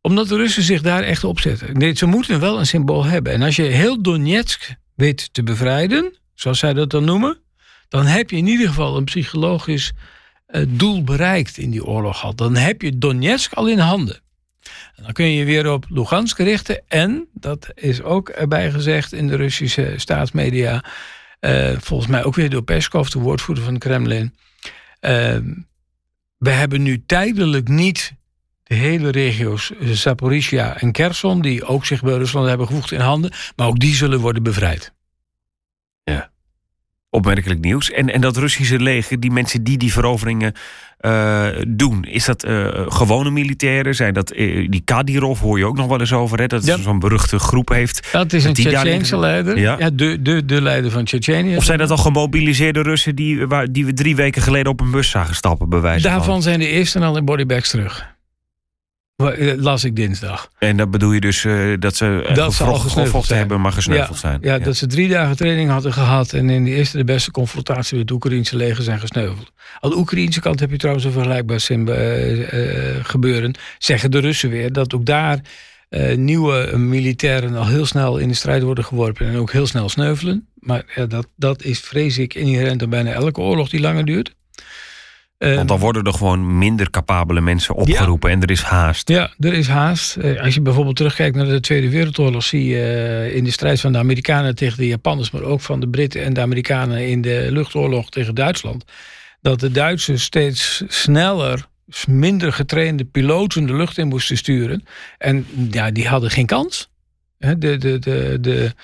Omdat 0.00 0.28
de 0.28 0.36
Russen 0.36 0.62
zich 0.62 0.82
daar 0.82 1.02
echt 1.02 1.24
opzetten. 1.24 1.78
Nee, 1.78 1.96
ze 1.96 2.06
moeten 2.06 2.40
wel 2.40 2.58
een 2.58 2.66
symbool 2.66 3.04
hebben. 3.04 3.32
En 3.32 3.42
als 3.42 3.56
je 3.56 3.62
heel 3.62 4.02
Donetsk 4.02 4.74
weet 4.94 5.28
te 5.32 5.42
bevrijden, 5.42 6.14
zoals 6.34 6.58
zij 6.58 6.72
dat 6.72 6.90
dan 6.90 7.04
noemen, 7.04 7.38
dan 7.88 8.06
heb 8.06 8.30
je 8.30 8.36
in 8.36 8.46
ieder 8.46 8.68
geval 8.68 8.96
een 8.96 9.04
psychologisch 9.04 9.92
doel 10.68 11.04
bereikt 11.04 11.56
in 11.56 11.70
die 11.70 11.84
oorlog 11.84 12.20
had. 12.20 12.38
Dan 12.38 12.56
heb 12.56 12.82
je 12.82 12.98
Donetsk 12.98 13.52
al 13.52 13.68
in 13.68 13.78
handen. 13.78 14.20
En 14.96 15.02
dan 15.02 15.12
kun 15.12 15.24
je 15.24 15.38
je 15.38 15.44
weer 15.44 15.72
op 15.72 15.86
Lugansk 15.88 16.38
richten. 16.38 16.82
En, 16.88 17.28
dat 17.32 17.70
is 17.74 18.02
ook 18.02 18.28
erbij 18.28 18.70
gezegd 18.70 19.12
in 19.12 19.26
de 19.26 19.36
Russische 19.36 19.94
staatsmedia... 19.96 20.84
Uh, 21.40 21.70
volgens 21.78 22.10
mij 22.10 22.24
ook 22.24 22.34
weer 22.34 22.50
door 22.50 22.62
Peskov, 22.62 23.08
de 23.08 23.18
woordvoerder 23.18 23.64
van 23.64 23.74
de 23.74 23.80
Kremlin... 23.80 24.34
Uh, 25.00 25.38
we 26.38 26.50
hebben 26.50 26.82
nu 26.82 27.02
tijdelijk 27.06 27.68
niet 27.68 28.12
de 28.62 28.74
hele 28.74 29.10
regio's 29.10 29.72
Zaporizhia 29.80 30.80
en 30.80 30.92
Kherson, 30.92 31.40
die 31.40 31.64
ook 31.64 31.86
zich 31.86 32.02
bij 32.02 32.16
Rusland 32.16 32.48
hebben 32.48 32.66
gevoegd 32.66 32.92
in 32.92 33.00
handen, 33.00 33.32
maar 33.56 33.66
ook 33.66 33.78
die 33.78 33.94
zullen 33.94 34.20
worden 34.20 34.42
bevrijd. 34.42 34.92
Ja. 36.04 36.30
Opmerkelijk 37.10 37.60
nieuws. 37.60 37.90
En, 37.90 38.12
en 38.12 38.20
dat 38.20 38.36
Russische 38.36 38.78
leger, 38.80 39.20
die 39.20 39.30
mensen 39.30 39.64
die 39.64 39.78
die 39.78 39.92
veroveringen 39.92 40.52
uh, 41.00 41.46
doen, 41.68 42.04
is 42.04 42.24
dat 42.24 42.44
uh, 42.44 42.68
gewone 42.88 43.30
militairen? 43.30 43.94
Zijn 43.94 44.14
dat 44.14 44.36
uh, 44.36 44.70
die 44.70 44.82
Kadyrov, 44.84 45.40
hoor 45.40 45.58
je 45.58 45.64
ook 45.64 45.76
nog 45.76 45.86
wel 45.86 46.00
eens 46.00 46.12
over, 46.12 46.38
hè? 46.38 46.46
dat 46.46 46.66
ja. 46.66 46.76
zo'n 46.76 46.98
beruchte 46.98 47.38
groep 47.38 47.68
heeft. 47.68 48.08
Dat 48.12 48.32
is 48.32 48.44
een 48.44 48.52
Tsjetsjeense 48.52 49.18
leider, 49.18 49.58
ja. 49.58 49.76
ja, 49.78 49.90
de, 49.90 50.22
de, 50.22 50.44
de 50.44 50.62
leider 50.62 50.90
van 50.90 51.04
Tsjetsjenië. 51.04 51.56
Of 51.56 51.64
zijn 51.64 51.78
dat 51.78 51.90
al 51.90 51.96
gemobiliseerde 51.96 52.82
Russen 52.82 53.14
die, 53.14 53.46
waar, 53.46 53.72
die 53.72 53.86
we 53.86 53.92
drie 53.92 54.16
weken 54.16 54.42
geleden 54.42 54.72
op 54.72 54.80
een 54.80 54.90
bus 54.90 55.10
zagen 55.10 55.34
stappen, 55.34 55.68
bij 55.68 55.80
wijze 55.80 56.02
Daarvan 56.02 56.24
van. 56.24 56.42
zijn 56.42 56.58
de 56.58 56.68
eerste 56.68 57.00
al 57.00 57.16
in 57.16 57.24
bodybags 57.24 57.70
terug. 57.70 58.15
Las 59.56 59.84
ik 59.84 59.96
dinsdag. 59.96 60.50
En 60.58 60.76
dat 60.76 60.90
bedoel 60.90 61.12
je 61.12 61.20
dus 61.20 61.44
uh, 61.44 61.76
dat 61.78 61.96
ze 61.96 62.30
dat 62.34 62.54
ze 62.54 62.64
al 62.64 63.24
hebben, 63.26 63.60
maar 63.60 63.72
gesneuveld 63.72 64.08
ja, 64.08 64.16
zijn? 64.16 64.38
Ja, 64.42 64.54
ja, 64.54 64.58
dat 64.58 64.76
ze 64.76 64.86
drie 64.86 65.08
dagen 65.08 65.36
training 65.36 65.70
hadden 65.70 65.92
gehad 65.92 66.32
en 66.32 66.50
in 66.50 66.64
de 66.64 66.70
eerste 66.70 66.96
de 66.96 67.04
beste 67.04 67.30
confrontatie 67.30 67.96
met 67.96 68.08
het 68.08 68.16
Oekraïnse 68.16 68.56
leger 68.56 68.84
zijn 68.84 68.98
gesneuveld. 68.98 69.52
Aan 69.80 69.90
de 69.90 69.96
Oekraïnse 69.96 70.40
kant 70.40 70.60
heb 70.60 70.70
je 70.70 70.76
trouwens 70.76 71.06
een 71.06 71.12
vergelijkbaar 71.12 71.60
gebeuren. 73.04 73.54
Zeggen 73.78 74.10
de 74.10 74.18
Russen 74.18 74.50
weer 74.50 74.72
dat 74.72 74.94
ook 74.94 75.04
daar 75.04 75.40
nieuwe 76.16 76.76
militairen 76.76 77.54
al 77.54 77.66
heel 77.66 77.86
snel 77.86 78.18
in 78.18 78.28
de 78.28 78.34
strijd 78.34 78.62
worden 78.62 78.84
geworpen 78.84 79.26
en 79.26 79.36
ook 79.36 79.52
heel 79.52 79.66
snel 79.66 79.88
sneuvelen. 79.88 80.48
Maar 80.54 81.06
dat, 81.08 81.26
dat 81.36 81.62
is 81.62 81.80
vrees 81.80 82.18
ik 82.18 82.34
inherent 82.34 82.82
aan 82.82 82.90
bijna 82.90 83.12
elke 83.12 83.40
oorlog 83.40 83.68
die 83.68 83.80
langer 83.80 84.04
duurt. 84.04 84.34
Want 85.38 85.68
dan 85.68 85.78
worden 85.78 86.04
er 86.04 86.12
gewoon 86.12 86.58
minder 86.58 86.90
capabele 86.90 87.40
mensen 87.40 87.74
opgeroepen 87.74 88.30
en 88.30 88.42
er 88.42 88.50
is 88.50 88.62
haast. 88.62 89.08
Ja, 89.08 89.34
er 89.38 89.52
is 89.52 89.68
haast. 89.68 90.18
Als 90.40 90.54
je 90.54 90.60
bijvoorbeeld 90.60 90.96
terugkijkt 90.96 91.36
naar 91.36 91.46
de 91.46 91.60
Tweede 91.60 91.90
Wereldoorlog, 91.90 92.42
zie 92.42 92.64
je 92.64 93.30
in 93.34 93.44
de 93.44 93.50
strijd 93.50 93.80
van 93.80 93.92
de 93.92 93.98
Amerikanen 93.98 94.54
tegen 94.54 94.78
de 94.78 94.86
Japanners, 94.86 95.30
maar 95.30 95.42
ook 95.42 95.60
van 95.60 95.80
de 95.80 95.88
Britten 95.88 96.24
en 96.24 96.34
de 96.34 96.40
Amerikanen 96.40 97.08
in 97.08 97.20
de 97.20 97.46
luchtoorlog 97.50 98.10
tegen 98.10 98.34
Duitsland, 98.34 98.84
dat 99.40 99.60
de 99.60 99.70
Duitsers 99.70 100.22
steeds 100.22 100.82
sneller, 100.88 101.66
minder 102.08 102.52
getrainde 102.52 103.04
piloten 103.04 103.66
de 103.66 103.74
lucht 103.74 103.98
in 103.98 104.08
moesten 104.08 104.36
sturen. 104.36 104.84
En 105.18 105.46
ja, 105.70 105.90
die 105.90 106.08
hadden 106.08 106.30
geen 106.30 106.46
kans. 106.46 106.88
De, 107.38 107.58
de, 107.58 107.98
de, 107.98 108.38
de, 108.40 108.74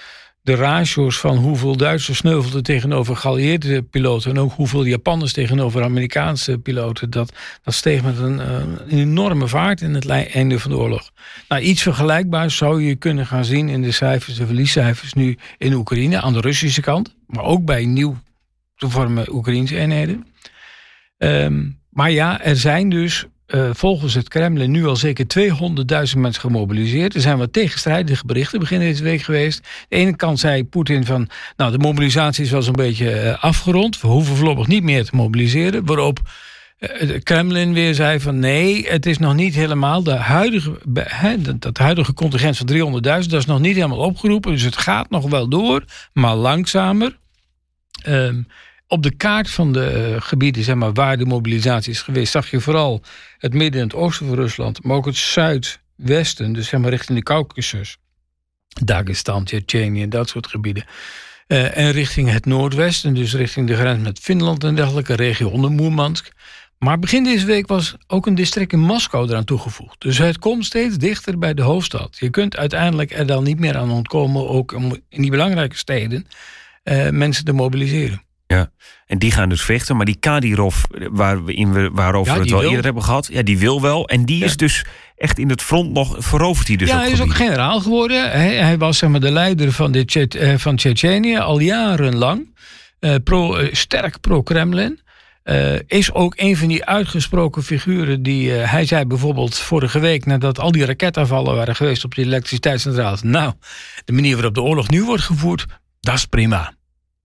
de 0.42 0.54
ratio's 0.54 1.18
van 1.18 1.36
hoeveel 1.36 1.76
Duitsers 1.76 2.18
sneuvelden 2.18 2.62
tegenover 2.62 3.16
geallieerde 3.16 3.82
piloten 3.82 4.30
en 4.30 4.38
ook 4.38 4.52
hoeveel 4.52 4.84
Japanners 4.84 5.32
tegenover 5.32 5.82
Amerikaanse 5.82 6.58
piloten, 6.58 7.10
dat, 7.10 7.32
dat 7.62 7.74
steeg 7.74 8.02
met 8.02 8.18
een, 8.18 8.38
een 8.38 8.98
enorme 8.98 9.48
vaart 9.48 9.80
in 9.80 9.94
het 9.94 10.08
einde 10.08 10.58
van 10.58 10.70
de 10.70 10.76
oorlog. 10.76 11.10
Nou, 11.48 11.62
iets 11.62 11.82
vergelijkbaars 11.82 12.56
zou 12.56 12.82
je 12.82 12.94
kunnen 12.94 13.26
gaan 13.26 13.44
zien 13.44 13.68
in 13.68 13.82
de 13.82 13.92
cijfers, 13.92 14.36
de 14.36 14.46
verliescijfers 14.46 15.12
nu 15.12 15.38
in 15.58 15.72
Oekraïne 15.72 16.20
aan 16.20 16.32
de 16.32 16.40
Russische 16.40 16.80
kant, 16.80 17.14
maar 17.26 17.44
ook 17.44 17.64
bij 17.64 17.84
nieuw 17.86 18.16
te 18.76 18.88
vormen 18.88 19.34
Oekraïnse 19.34 19.76
eenheden. 19.76 20.26
Um, 21.18 21.80
maar 21.90 22.10
ja, 22.10 22.40
er 22.40 22.56
zijn 22.56 22.88
dus 22.88 23.26
uh, 23.54 23.70
volgens 23.72 24.14
het 24.14 24.28
Kremlin 24.28 24.70
nu 24.70 24.86
al 24.86 24.96
zeker 24.96 25.26
200.000 25.38 26.18
mensen 26.18 26.40
gemobiliseerd. 26.40 27.14
Er 27.14 27.20
zijn 27.20 27.38
wat 27.38 27.52
tegenstrijdige 27.52 28.26
berichten 28.26 28.60
begin 28.60 28.78
deze 28.78 29.02
week 29.02 29.22
geweest. 29.22 29.68
De 29.88 29.96
ene 29.96 30.16
kant 30.16 30.40
zei 30.40 30.64
Poetin 30.64 31.04
van, 31.04 31.28
nou 31.56 31.72
de 31.72 31.78
mobilisatie 31.78 32.44
is 32.44 32.50
wel 32.50 32.62
zo'n 32.62 32.72
beetje 32.72 33.22
uh, 33.24 33.42
afgerond. 33.42 34.00
We 34.00 34.08
hoeven 34.08 34.36
voorlopig 34.36 34.66
niet 34.66 34.82
meer 34.82 35.04
te 35.04 35.16
mobiliseren. 35.16 35.84
Waarop 35.86 36.20
het 36.78 37.22
Kremlin 37.22 37.72
weer 37.72 37.94
zei 37.94 38.20
van 38.20 38.38
nee, 38.38 38.86
het 38.88 39.06
is 39.06 39.18
nog 39.18 39.34
niet 39.34 39.54
helemaal 39.54 40.02
de 40.02 40.14
huidige, 40.14 40.78
dat, 41.58 41.78
huidige 41.78 42.14
contingent 42.14 42.56
van 42.56 42.68
300.000, 42.68 43.00
dat 43.02 43.32
is 43.32 43.46
nog 43.46 43.60
niet 43.60 43.74
helemaal 43.74 43.98
opgeroepen. 43.98 44.52
Dus 44.52 44.62
het 44.62 44.76
gaat 44.76 45.10
nog 45.10 45.28
wel 45.28 45.48
door, 45.48 45.84
maar 46.12 46.34
langzamer. 46.34 47.18
Um, 48.08 48.46
op 48.92 49.02
de 49.02 49.16
kaart 49.16 49.50
van 49.50 49.72
de 49.72 50.16
gebieden 50.18 50.64
zeg 50.64 50.74
maar, 50.74 50.92
waar 50.92 51.16
de 51.16 51.24
mobilisatie 51.24 51.92
is 51.92 52.02
geweest, 52.02 52.32
zag 52.32 52.50
je 52.50 52.60
vooral 52.60 53.02
het 53.38 53.54
midden 53.54 53.80
en 53.80 53.86
het 53.86 53.96
oosten 53.96 54.26
van 54.26 54.36
Rusland, 54.36 54.84
maar 54.84 54.96
ook 54.96 55.06
het 55.06 55.16
zuidwesten, 55.16 56.52
dus 56.52 56.68
zeg 56.68 56.80
maar 56.80 56.90
richting 56.90 57.18
de 57.18 57.24
Caucasus, 57.24 57.96
Dagestan, 58.84 59.44
Tsjetsjenië 59.44 60.02
en 60.02 60.10
dat 60.10 60.28
soort 60.28 60.46
gebieden. 60.46 60.84
Uh, 61.48 61.76
en 61.76 61.90
richting 61.90 62.30
het 62.30 62.46
noordwesten, 62.46 63.14
dus 63.14 63.34
richting 63.34 63.66
de 63.66 63.74
grens 63.74 64.02
met 64.02 64.18
Finland 64.18 64.64
en 64.64 64.74
dergelijke, 64.74 65.14
regio 65.14 65.48
onder 65.48 65.70
Moermansk. 65.70 66.32
Maar 66.78 66.98
begin 66.98 67.24
deze 67.24 67.46
week 67.46 67.66
was 67.66 67.96
ook 68.06 68.26
een 68.26 68.34
district 68.34 68.72
in 68.72 68.80
Moskou 68.80 69.28
eraan 69.28 69.44
toegevoegd. 69.44 70.00
Dus 70.00 70.18
het 70.18 70.38
komt 70.38 70.64
steeds 70.64 70.96
dichter 70.96 71.38
bij 71.38 71.54
de 71.54 71.62
hoofdstad. 71.62 72.16
Je 72.18 72.30
kunt 72.30 72.56
uiteindelijk 72.56 73.12
er 73.12 73.26
dan 73.26 73.44
niet 73.44 73.58
meer 73.58 73.76
aan 73.76 73.90
ontkomen, 73.90 74.48
ook 74.48 74.72
om 74.72 74.96
in 75.08 75.22
die 75.22 75.30
belangrijke 75.30 75.76
steden, 75.76 76.26
uh, 76.84 77.08
mensen 77.10 77.44
te 77.44 77.52
mobiliseren. 77.52 78.22
Ja, 78.52 78.70
en 79.06 79.18
die 79.18 79.30
gaan 79.30 79.48
dus 79.48 79.62
vechten. 79.62 79.96
Maar 79.96 80.06
die 80.06 80.16
Kadyrov, 80.16 80.76
waar 81.10 81.44
we 81.44 81.54
in, 81.54 81.94
waarover 81.94 82.34
we 82.34 82.40
het 82.40 82.50
wel 82.50 82.60
wil. 82.60 82.68
eerder 82.68 82.84
hebben 82.84 83.02
gehad... 83.02 83.28
ja, 83.32 83.42
die 83.42 83.58
wil 83.58 83.80
wel. 83.80 84.08
En 84.08 84.24
die 84.24 84.38
ja. 84.38 84.44
is 84.44 84.56
dus 84.56 84.84
echt 85.16 85.38
in 85.38 85.48
het 85.48 85.62
front 85.62 85.92
nog... 85.92 86.16
verovert 86.18 86.68
hij 86.68 86.76
dus 86.76 86.88
Ja, 86.88 86.94
ook 86.94 87.02
hij 87.02 87.10
is 87.10 87.20
ook 87.20 87.34
generaal 87.34 87.80
geworden. 87.80 88.30
Hij, 88.30 88.56
hij 88.56 88.78
was 88.78 88.98
zeg 88.98 89.10
maar, 89.10 89.20
de 89.20 89.30
leider 89.30 89.72
van, 89.72 89.92
de 89.92 90.28
uh, 90.36 90.54
van 90.56 90.76
Tsjetsjenië 90.76 91.36
al 91.36 91.58
jarenlang. 91.58 92.56
Uh, 93.00 93.14
pro, 93.24 93.58
uh, 93.58 93.74
sterk 93.74 94.20
pro-Kremlin. 94.20 95.00
is 95.86 96.12
ook 96.12 96.34
een 96.36 96.56
van 96.56 96.68
die 96.68 96.84
uitgesproken 96.84 97.62
figuren 97.62 98.22
die... 98.22 98.50
hij 98.50 98.84
zei 98.84 99.04
bijvoorbeeld 99.04 99.58
vorige 99.58 99.98
week... 99.98 100.26
nadat 100.26 100.58
al 100.58 100.72
die 100.72 100.84
raketaanvallen 100.84 101.54
waren 101.54 101.76
geweest 101.76 102.04
op 102.04 102.14
de 102.14 102.22
elektriciteitscentrales... 102.22 103.22
nou, 103.22 103.52
de 104.04 104.12
manier 104.12 104.34
waarop 104.34 104.54
de 104.54 104.62
oorlog 104.62 104.88
nu 104.88 105.04
wordt 105.04 105.22
gevoerd... 105.22 105.66
dat 106.00 106.14
is 106.14 106.26
prima. 106.26 106.72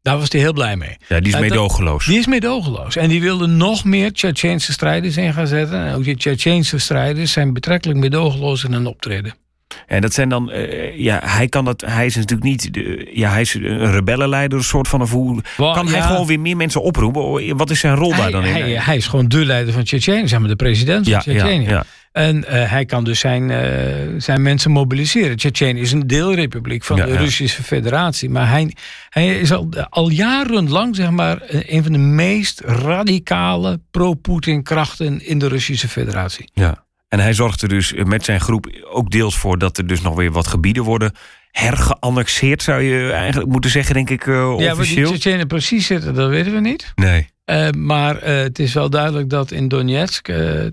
Daar 0.01 0.17
was 0.17 0.31
hij 0.31 0.41
heel 0.41 0.53
blij 0.53 0.75
mee. 0.75 0.97
Ja, 1.07 1.19
die 1.19 1.33
is 1.33 1.39
meedogenloos. 1.39 2.05
Die 2.05 2.17
is 2.17 2.27
meedogenloos. 2.27 2.95
En 2.95 3.09
die 3.09 3.21
wilde 3.21 3.47
nog 3.47 3.83
meer 3.83 4.13
Tsjetsjeense 4.13 4.71
strijders 4.71 5.17
in 5.17 5.33
gaan 5.33 5.47
zetten. 5.47 5.85
En 5.85 5.95
ook 5.95 6.03
die 6.03 6.17
Tsjetsjeense 6.17 6.77
strijders 6.77 7.31
zijn 7.31 7.53
betrekkelijk 7.53 7.99
meedogenloos 7.99 8.63
in 8.63 8.73
hun 8.73 8.85
optreden. 8.85 9.33
En 9.87 10.01
dat 10.01 10.13
zijn 10.13 10.29
dan, 10.29 10.51
uh, 10.51 10.97
ja, 10.97 11.21
hij 11.23 11.47
kan 11.47 11.65
dat, 11.65 11.81
hij 11.81 12.05
is 12.05 12.15
natuurlijk 12.15 12.43
niet, 12.43 12.69
ja, 13.13 13.29
hij 13.29 13.41
is 13.41 13.53
een 13.53 13.91
rebellenleider, 13.91 14.57
een 14.57 14.63
soort 14.63 14.87
van 14.87 15.01
een 15.01 15.07
voel. 15.07 15.41
Kan 15.57 15.85
ja, 15.85 15.91
hij 15.91 16.01
gewoon 16.01 16.25
weer 16.25 16.39
meer 16.39 16.57
mensen 16.57 16.81
oproepen? 16.81 17.57
Wat 17.57 17.69
is 17.69 17.79
zijn 17.79 17.95
rol 17.95 18.13
hij, 18.13 18.21
daar 18.21 18.31
dan 18.31 18.45
in? 18.45 18.53
Hij, 18.53 18.71
hij, 18.71 18.95
is 18.95 19.07
gewoon 19.07 19.27
de 19.27 19.45
leider 19.45 19.73
van 19.73 19.83
Tsjetsjenië, 19.83 20.27
zeg 20.27 20.39
maar 20.39 20.49
de 20.49 20.55
president 20.55 21.03
van 21.03 21.13
ja, 21.13 21.19
Tsjetsjenië. 21.19 21.65
Ja, 21.65 21.71
ja. 21.71 21.85
En 22.17 22.37
uh, 22.37 22.43
hij 22.71 22.85
kan 22.85 23.03
dus 23.03 23.19
zijn, 23.19 23.49
uh, 23.49 23.59
zijn 24.17 24.41
mensen 24.41 24.71
mobiliseren. 24.71 25.37
Tsjetsjenië 25.37 25.81
is 25.81 25.91
een 25.91 26.07
deelrepubliek 26.07 26.83
van 26.83 26.97
Ja, 26.97 27.05
de 27.05 27.11
ja. 27.11 27.17
Russische 27.17 27.63
Federatie. 27.63 28.29
Maar 28.29 28.49
hij, 28.49 28.75
hij 29.09 29.39
is 29.39 29.51
al, 29.51 29.69
al 29.89 30.09
jarenlang 30.09 30.95
zeg 30.95 31.09
maar, 31.09 31.37
een 31.47 31.83
van 31.83 31.91
de 31.91 31.97
meest 31.97 32.61
radicale 32.65 33.79
pro-Poetin 33.91 34.63
krachten 34.63 35.25
in 35.25 35.39
de 35.39 35.47
Russische 35.47 35.87
Federatie. 35.87 36.49
Ja. 36.53 36.85
En 37.07 37.19
hij 37.19 37.33
zorgt 37.33 37.61
er 37.61 37.69
dus 37.69 37.93
met 38.03 38.25
zijn 38.25 38.39
groep 38.41 38.67
ook 38.91 39.11
deels 39.11 39.37
voor 39.37 39.57
dat 39.57 39.77
er 39.77 39.87
dus 39.87 40.01
nog 40.01 40.15
weer 40.15 40.31
wat 40.31 40.47
gebieden 40.47 40.83
worden 40.83 41.11
hergeannexeerd, 41.51 42.63
zou 42.63 42.81
je 42.81 43.11
eigenlijk 43.11 43.51
moeten 43.51 43.71
zeggen, 43.71 43.93
denk 43.95 44.09
ik, 44.09 44.25
uh, 44.25 44.35
Ja, 44.35 44.43
waar 44.47 44.57
die 44.57 44.71
officieel. 44.71 45.07
Tsjetsjenen 45.07 45.47
precies 45.47 45.85
zitten, 45.85 46.13
dat 46.13 46.29
weten 46.29 46.53
we 46.53 46.59
niet. 46.59 46.91
nee. 46.95 47.27
Uh, 47.49 47.69
maar 47.69 48.15
uh, 48.15 48.35
het 48.35 48.59
is 48.59 48.73
wel 48.73 48.89
duidelijk 48.89 49.29
dat 49.29 49.51
in 49.51 49.67
Donetsk, 49.67 50.27
uh, 50.27 50.65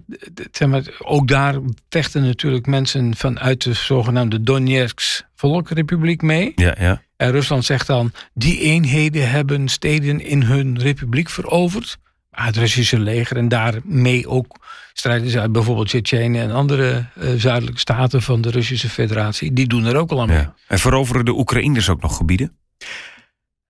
zeg 0.52 0.68
maar, 0.68 0.82
ook 0.98 1.28
daar 1.28 1.58
vechten 1.88 2.22
natuurlijk 2.22 2.66
mensen 2.66 3.16
vanuit 3.16 3.62
de 3.62 3.72
zogenaamde 3.72 4.42
Donetsk 4.42 5.22
Volkrepubliek 5.34 6.22
mee. 6.22 6.52
Ja, 6.56 6.74
ja. 6.78 7.02
En 7.16 7.30
Rusland 7.30 7.64
zegt 7.64 7.86
dan, 7.86 8.12
die 8.32 8.60
eenheden 8.60 9.30
hebben 9.30 9.68
steden 9.68 10.20
in 10.20 10.42
hun 10.42 10.78
republiek 10.78 11.30
veroverd. 11.30 11.96
Het 12.30 12.56
Russische 12.56 12.98
leger 12.98 13.36
en 13.36 13.48
daarmee 13.48 14.28
ook 14.28 14.56
strijders 14.92 15.36
uit 15.36 15.52
bijvoorbeeld 15.52 15.88
Tsjetsjenië 15.88 16.38
en 16.38 16.50
andere 16.50 17.04
zuidelijke 17.36 17.80
staten 17.80 18.22
van 18.22 18.40
de 18.40 18.50
Russische 18.50 18.88
Federatie, 18.88 19.52
die 19.52 19.66
doen 19.66 19.84
er 19.84 19.96
ook 19.96 20.10
al 20.10 20.20
aan 20.20 20.28
mee. 20.28 20.36
ja. 20.36 20.54
En 20.68 20.78
veroveren 20.78 21.24
de 21.24 21.32
Oekraïners 21.32 21.88
ook 21.88 22.02
nog 22.02 22.16
gebieden? 22.16 22.56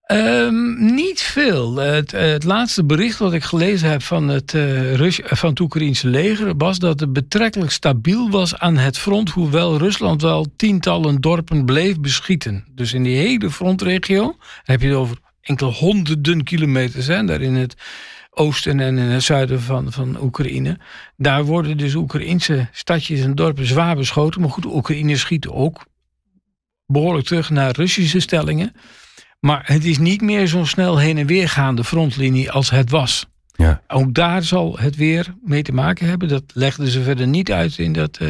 Um, 0.06 0.94
niet 0.94 1.20
veel. 1.20 1.76
Het, 1.76 2.10
het, 2.10 2.44
laatste 2.44 2.84
bericht 2.84 3.18
wat 3.18 3.32
ik 3.32 3.42
gelezen 3.42 3.90
heb 3.90 4.02
van 4.02 4.28
het, 4.28 4.52
uh, 4.52 5.10
van 5.10 5.50
het 5.50 5.60
Oekraïnse 5.60 6.08
leger 6.08 6.56
was 6.56 6.78
dat 6.78 7.00
het 7.00 7.12
betrekkelijk 7.12 7.70
stabiel 7.70 8.30
was 8.30 8.58
aan 8.58 8.76
het 8.76 8.98
front, 8.98 9.30
hoewel 9.30 9.78
Rusland 9.78 10.22
wel 10.22 10.46
tientallen 10.56 11.20
dorpen 11.20 11.64
bleef 11.64 12.00
beschieten. 12.00 12.64
Dus 12.70 12.92
in 12.92 13.02
die 13.02 13.16
hele 13.16 13.50
frontregio 13.50 14.36
heb 14.62 14.80
je 14.80 14.88
het 14.88 14.96
over 14.96 15.16
enkele 15.40 15.70
honderden 15.70 16.44
kilometers 16.44 17.06
hè, 17.06 17.24
daar 17.24 17.40
in 17.40 17.54
het 17.54 17.74
oosten 18.30 18.80
en 18.80 18.98
in 18.98 19.08
het 19.08 19.22
zuiden 19.22 19.60
van, 19.60 19.92
van 19.92 20.22
Oekraïne. 20.22 20.78
Daar 21.16 21.44
worden 21.44 21.76
dus 21.76 21.94
Oekraïnse 21.94 22.68
stadjes 22.72 23.20
en 23.20 23.34
dorpen 23.34 23.66
zwaar 23.66 23.96
beschoten. 23.96 24.40
Maar 24.40 24.50
goed, 24.50 24.64
Oekraïne 24.64 25.16
schiet 25.16 25.48
ook 25.48 25.86
behoorlijk 26.86 27.26
terug 27.26 27.50
naar 27.50 27.76
Russische 27.76 28.20
stellingen. 28.20 28.72
Maar 29.44 29.62
het 29.64 29.84
is 29.84 29.98
niet 29.98 30.20
meer 30.20 30.48
zo'n 30.48 30.66
snel 30.66 30.98
heen 30.98 31.18
en 31.18 31.26
weer 31.26 31.48
gaande 31.48 31.84
frontlinie 31.84 32.50
als 32.50 32.70
het 32.70 32.90
was. 32.90 33.26
Ja. 33.56 33.82
Ook 33.88 34.14
daar 34.14 34.42
zal 34.42 34.78
het 34.78 34.96
weer 34.96 35.34
mee 35.42 35.62
te 35.62 35.72
maken 35.72 36.08
hebben. 36.08 36.28
Dat 36.28 36.42
legden 36.54 36.86
ze 36.88 37.02
verder 37.02 37.26
niet 37.26 37.52
uit 37.52 37.78
in 37.78 37.92
dat, 37.92 38.18
uh, 38.22 38.28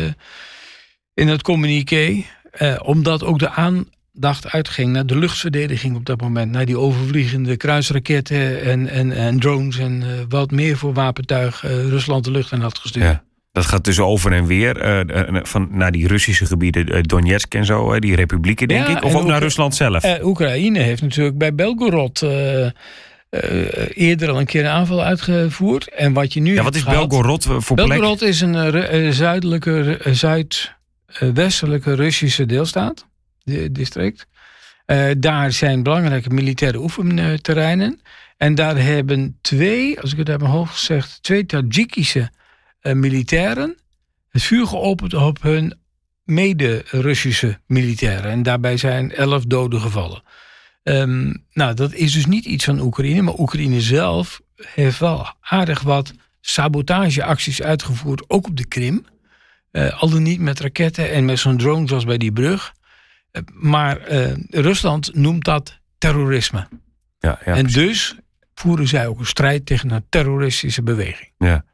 in 1.14 1.26
dat 1.26 1.42
communiqué. 1.42 2.24
Uh, 2.60 2.76
omdat 2.82 3.24
ook 3.24 3.38
de 3.38 3.50
aandacht 3.50 4.50
uitging 4.50 4.92
naar 4.92 5.06
de 5.06 5.18
luchtverdediging 5.18 5.96
op 5.96 6.06
dat 6.06 6.20
moment. 6.20 6.50
Naar 6.50 6.66
die 6.66 6.78
overvliegende 6.78 7.56
kruisraketten 7.56 8.62
en, 8.62 8.88
en, 8.88 9.12
en 9.12 9.40
drones 9.40 9.78
en 9.78 10.02
uh, 10.02 10.08
wat 10.28 10.50
meer 10.50 10.76
voor 10.76 10.92
wapentuig 10.92 11.62
Rusland 11.62 12.24
de 12.24 12.30
lucht 12.30 12.52
in 12.52 12.60
had 12.60 12.78
gestuurd. 12.78 13.04
Ja. 13.04 13.24
Dat 13.54 13.66
gaat 13.66 13.84
dus 13.84 14.00
over 14.00 14.32
en 14.32 14.46
weer 14.46 15.06
uh, 15.06 15.40
van, 15.42 15.68
naar 15.70 15.92
die 15.92 16.06
Russische 16.06 16.46
gebieden, 16.46 16.94
uh, 16.94 17.02
Donetsk 17.02 17.54
en 17.54 17.64
zo, 17.64 17.98
die 17.98 18.14
republieken, 18.14 18.68
denk 18.68 18.86
ja, 18.86 18.96
ik. 18.96 19.04
Of 19.04 19.14
ook 19.14 19.26
naar 19.26 19.40
Rusland 19.40 19.74
zelf? 19.74 20.04
Uh, 20.04 20.26
Oekraïne 20.26 20.78
heeft 20.78 21.02
natuurlijk 21.02 21.38
bij 21.38 21.54
Belgorod 21.54 22.22
eerder 23.94 24.30
al 24.30 24.40
een 24.40 24.46
keer 24.46 24.64
een 24.64 24.70
aanval 24.70 25.02
uitgevoerd. 25.02 25.88
En 25.88 26.12
wat 26.12 26.32
je 26.32 26.40
nu. 26.40 26.54
Ja, 26.54 26.62
wat 26.62 26.74
is 26.74 26.82
gehad, 26.82 27.08
Belgorod 27.08 27.44
voor 27.44 27.76
plek? 27.76 27.88
Belgorod 27.88 28.22
is 28.22 28.40
een 28.40 29.12
zuidelijke, 29.12 29.98
zuidwestelijke 30.10 31.94
Russische 31.94 32.46
deelstaat, 32.46 33.06
de, 33.42 33.72
district. 33.72 34.26
daar 35.18 35.52
zijn 35.52 35.82
belangrijke 35.82 36.30
militaire 36.30 36.78
oefenterreinen. 36.78 38.00
En 38.36 38.54
daar 38.54 38.76
hebben 38.76 39.38
twee, 39.40 40.00
als 40.00 40.12
ik 40.12 40.18
het 40.18 40.28
uit 40.28 40.40
mijn 40.40 40.52
hoofd 40.52 40.72
gezegd, 40.72 41.22
twee 41.22 41.46
Tajikische 41.46 42.30
militairen 42.92 43.76
het 44.34 44.42
vuur 44.42 44.66
geopend 44.66 45.14
op 45.14 45.42
hun 45.42 45.78
mede-Russische 46.24 47.58
militairen. 47.66 48.30
En 48.30 48.42
daarbij 48.42 48.76
zijn 48.76 49.12
elf 49.12 49.44
doden 49.44 49.80
gevallen. 49.80 50.22
Um, 50.82 51.44
nou, 51.52 51.74
dat 51.74 51.92
is 51.92 52.12
dus 52.12 52.26
niet 52.26 52.44
iets 52.44 52.64
van 52.64 52.80
Oekraïne, 52.80 53.22
maar 53.22 53.38
Oekraïne 53.38 53.80
zelf 53.80 54.40
heeft 54.56 54.98
wel 54.98 55.34
aardig 55.40 55.80
wat 55.80 56.12
sabotageacties 56.40 57.62
uitgevoerd, 57.62 58.30
ook 58.30 58.46
op 58.46 58.56
de 58.56 58.66
Krim. 58.66 59.04
Uh, 59.72 60.02
al 60.02 60.10
dan 60.10 60.22
niet 60.22 60.40
met 60.40 60.60
raketten 60.60 61.10
en 61.10 61.24
met 61.24 61.38
zo'n 61.38 61.56
drone 61.56 61.88
zoals 61.88 62.04
bij 62.04 62.18
die 62.18 62.32
brug. 62.32 62.74
Uh, 63.32 63.42
maar 63.52 64.12
uh, 64.12 64.32
Rusland 64.50 65.14
noemt 65.14 65.44
dat 65.44 65.78
terrorisme. 65.98 66.68
Ja, 67.18 67.38
ja, 67.44 67.54
en 67.54 67.62
precies. 67.62 67.74
dus 67.74 68.16
voeren 68.54 68.88
zij 68.88 69.06
ook 69.06 69.18
een 69.18 69.26
strijd 69.26 69.66
tegen 69.66 69.90
een 69.90 70.04
terroristische 70.08 70.82
beweging. 70.82 71.30
Ja. 71.38 71.64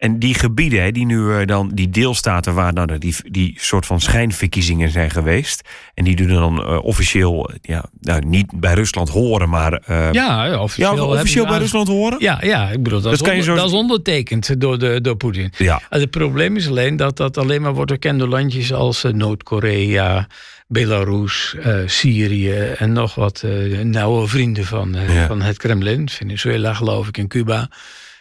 En 0.00 0.18
die 0.18 0.34
gebieden, 0.34 0.82
hè, 0.82 0.92
die 0.92 1.06
nu 1.06 1.18
uh, 1.18 1.46
dan, 1.46 1.70
die 1.74 1.90
deelstaten 1.90 2.54
waar 2.54 2.72
nou, 2.72 2.98
die, 2.98 3.14
die 3.22 3.54
soort 3.56 3.86
van 3.86 4.00
schijnverkiezingen 4.00 4.90
zijn 4.90 5.10
geweest. 5.10 5.68
En 5.94 6.04
die 6.04 6.16
doen 6.16 6.28
dan 6.28 6.60
uh, 6.60 6.84
officieel, 6.84 7.50
ja, 7.62 7.84
nou, 8.00 8.26
niet 8.26 8.60
bij 8.60 8.74
Rusland 8.74 9.08
horen, 9.08 9.48
maar. 9.48 9.82
Uh, 9.90 10.12
ja, 10.12 10.60
officieel, 10.60 10.96
ja, 10.96 11.02
officieel 11.02 11.46
bij 11.46 11.58
Rusland 11.58 11.88
horen? 11.88 12.18
Ja, 12.20 12.38
ja 12.40 12.70
ik 12.70 12.82
bedoel, 12.82 13.00
dat, 13.00 13.18
dat, 13.18 13.20
is, 13.20 13.28
onder, 13.28 13.44
zo... 13.44 13.54
dat 13.54 13.66
is 13.66 13.72
ondertekend 13.72 14.60
door, 14.60 14.78
de, 14.78 15.00
door 15.00 15.16
Poetin. 15.16 15.52
Ja. 15.56 15.80
Het 15.88 16.10
probleem 16.10 16.56
is 16.56 16.68
alleen 16.68 16.96
dat 16.96 17.16
dat 17.16 17.38
alleen 17.38 17.62
maar 17.62 17.74
wordt 17.74 17.90
erkend 17.90 18.18
door 18.18 18.28
landjes 18.28 18.72
als 18.72 19.04
Noord-Korea. 19.12 20.26
Belarus, 20.66 21.56
Syrië 21.86 22.58
en 22.58 22.92
nog 22.92 23.14
wat 23.14 23.44
nauwe 23.82 24.26
vrienden 24.26 24.64
van, 24.64 24.96
ja. 25.08 25.26
van 25.26 25.42
het 25.42 25.56
Kremlin. 25.56 26.08
Venezuela 26.08 26.74
geloof 26.74 27.08
ik 27.08 27.18
en 27.18 27.28
Cuba. 27.28 27.68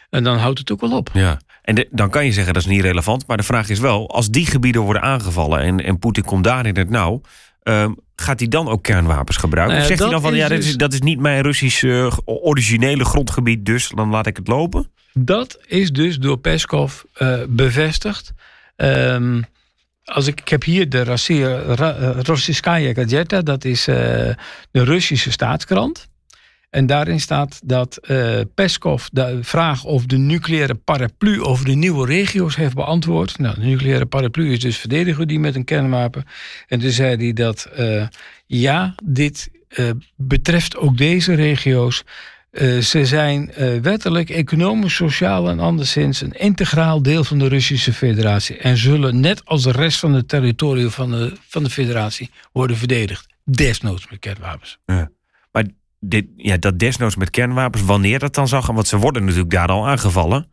En 0.09 0.23
dan 0.23 0.37
houdt 0.37 0.59
het 0.59 0.71
ook 0.71 0.81
wel 0.81 0.97
op. 0.97 1.09
Ja. 1.13 1.39
En 1.69 1.75
de, 1.75 1.88
dan 1.91 2.10
kan 2.10 2.25
je 2.25 2.32
zeggen 2.32 2.53
dat 2.53 2.63
is 2.63 2.69
niet 2.69 2.82
relevant. 2.82 3.27
Maar 3.27 3.38
de 3.38 3.43
vraag 3.43 3.69
is 3.69 3.79
wel, 3.79 4.10
als 4.10 4.29
die 4.29 4.45
gebieden 4.45 4.82
worden 4.82 5.01
aangevallen 5.01 5.60
en, 5.60 5.84
en 5.84 5.99
Poetin 5.99 6.23
komt 6.23 6.43
daar 6.43 6.65
in 6.65 6.77
het 6.77 6.89
nauw. 6.89 7.21
Um, 7.63 7.97
gaat 8.15 8.39
hij 8.39 8.47
dan 8.47 8.67
ook 8.67 8.84
kernwapens 8.84 9.38
gebruiken? 9.38 9.77
Nou 9.77 9.88
ja, 9.88 9.93
of 9.93 9.97
zegt 9.97 10.12
hij 10.12 10.19
dan 10.19 10.29
van 10.29 10.39
ja, 10.39 10.47
dus, 10.47 10.58
dat, 10.58 10.67
is, 10.67 10.77
dat 10.77 10.93
is 10.93 11.01
niet 11.01 11.19
mijn 11.19 11.41
Russisch 11.41 11.82
uh, 11.82 12.12
originele 12.25 13.05
grondgebied, 13.05 13.65
dus 13.65 13.91
dan 13.95 14.10
laat 14.10 14.27
ik 14.27 14.36
het 14.36 14.47
lopen? 14.47 14.91
Dat 15.13 15.60
is 15.67 15.91
dus 15.91 16.17
door 16.17 16.38
Peskov 16.38 17.01
uh, 17.17 17.39
bevestigd. 17.47 18.34
Um, 18.75 19.45
als 20.03 20.27
ik, 20.27 20.39
ik 20.39 20.49
heb 20.49 20.63
hier 20.63 20.89
de 20.89 21.03
Rossiyskaya 22.23 22.93
Gazeta, 22.93 23.41
dat 23.41 23.65
is 23.65 23.88
uh, 23.88 23.95
de 23.95 24.36
Russische 24.71 25.32
staatskrant. 25.32 26.08
En 26.69 26.86
daarin 26.86 27.19
staat 27.19 27.60
dat 27.63 27.99
uh, 28.01 28.39
Peskov 28.55 29.05
de 29.12 29.39
vraag 29.41 29.84
of 29.84 30.05
de 30.05 30.17
nucleaire 30.17 30.75
paraplu 30.75 31.41
over 31.41 31.65
de 31.65 31.73
nieuwe 31.73 32.05
regio's 32.05 32.55
heeft 32.55 32.75
beantwoord. 32.75 33.38
Nou, 33.38 33.55
de 33.55 33.65
nucleaire 33.65 34.05
paraplu 34.05 34.51
is 34.51 34.60
dus 34.60 34.77
verdedigen 34.77 35.27
die 35.27 35.39
met 35.39 35.55
een 35.55 35.63
kernwapen. 35.63 36.25
En 36.67 36.79
toen 36.79 36.91
zei 36.91 37.15
hij 37.15 37.34
dat 37.34 37.69
uh, 37.79 38.08
ja, 38.45 38.95
dit 39.03 39.49
uh, 39.69 39.89
betreft 40.15 40.77
ook 40.77 40.97
deze 40.97 41.34
regio's. 41.34 42.03
ze 42.82 43.05
zijn 43.05 43.51
wettelijk, 43.82 44.29
economisch, 44.29 44.95
sociaal 44.95 45.49
en 45.49 45.60
anderszins 45.60 46.21
een 46.21 46.34
integraal 46.34 47.01
deel 47.01 47.23
van 47.23 47.39
de 47.39 47.47
Russische 47.47 47.93
federatie. 47.93 48.58
En 48.58 48.77
zullen 48.77 49.19
net 49.19 49.45
als 49.45 49.63
de 49.63 49.71
rest 49.71 49.99
van 49.99 50.13
het 50.13 50.27
territorium 50.27 50.89
van 50.91 51.12
de, 51.12 51.34
van 51.47 51.63
de 51.63 51.69
federatie 51.69 52.29
worden 52.51 52.77
verdedigd. 52.77 53.27
Desnoods 53.43 54.10
met 54.10 54.19
kernwapens. 54.19 54.77
Ja. 54.86 55.10
Dit, 55.99 56.25
ja, 56.35 56.57
dat 56.57 56.79
desnoods 56.79 57.15
met 57.15 57.29
kernwapens, 57.29 57.83
wanneer 57.83 58.19
dat 58.19 58.35
dan 58.35 58.47
zal 58.47 58.62
gaan. 58.62 58.75
Want 58.75 58.88
ze 58.88 58.97
worden 58.97 59.23
natuurlijk 59.23 59.51
daar 59.51 59.67
al 59.67 59.88
aangevallen. 59.88 60.47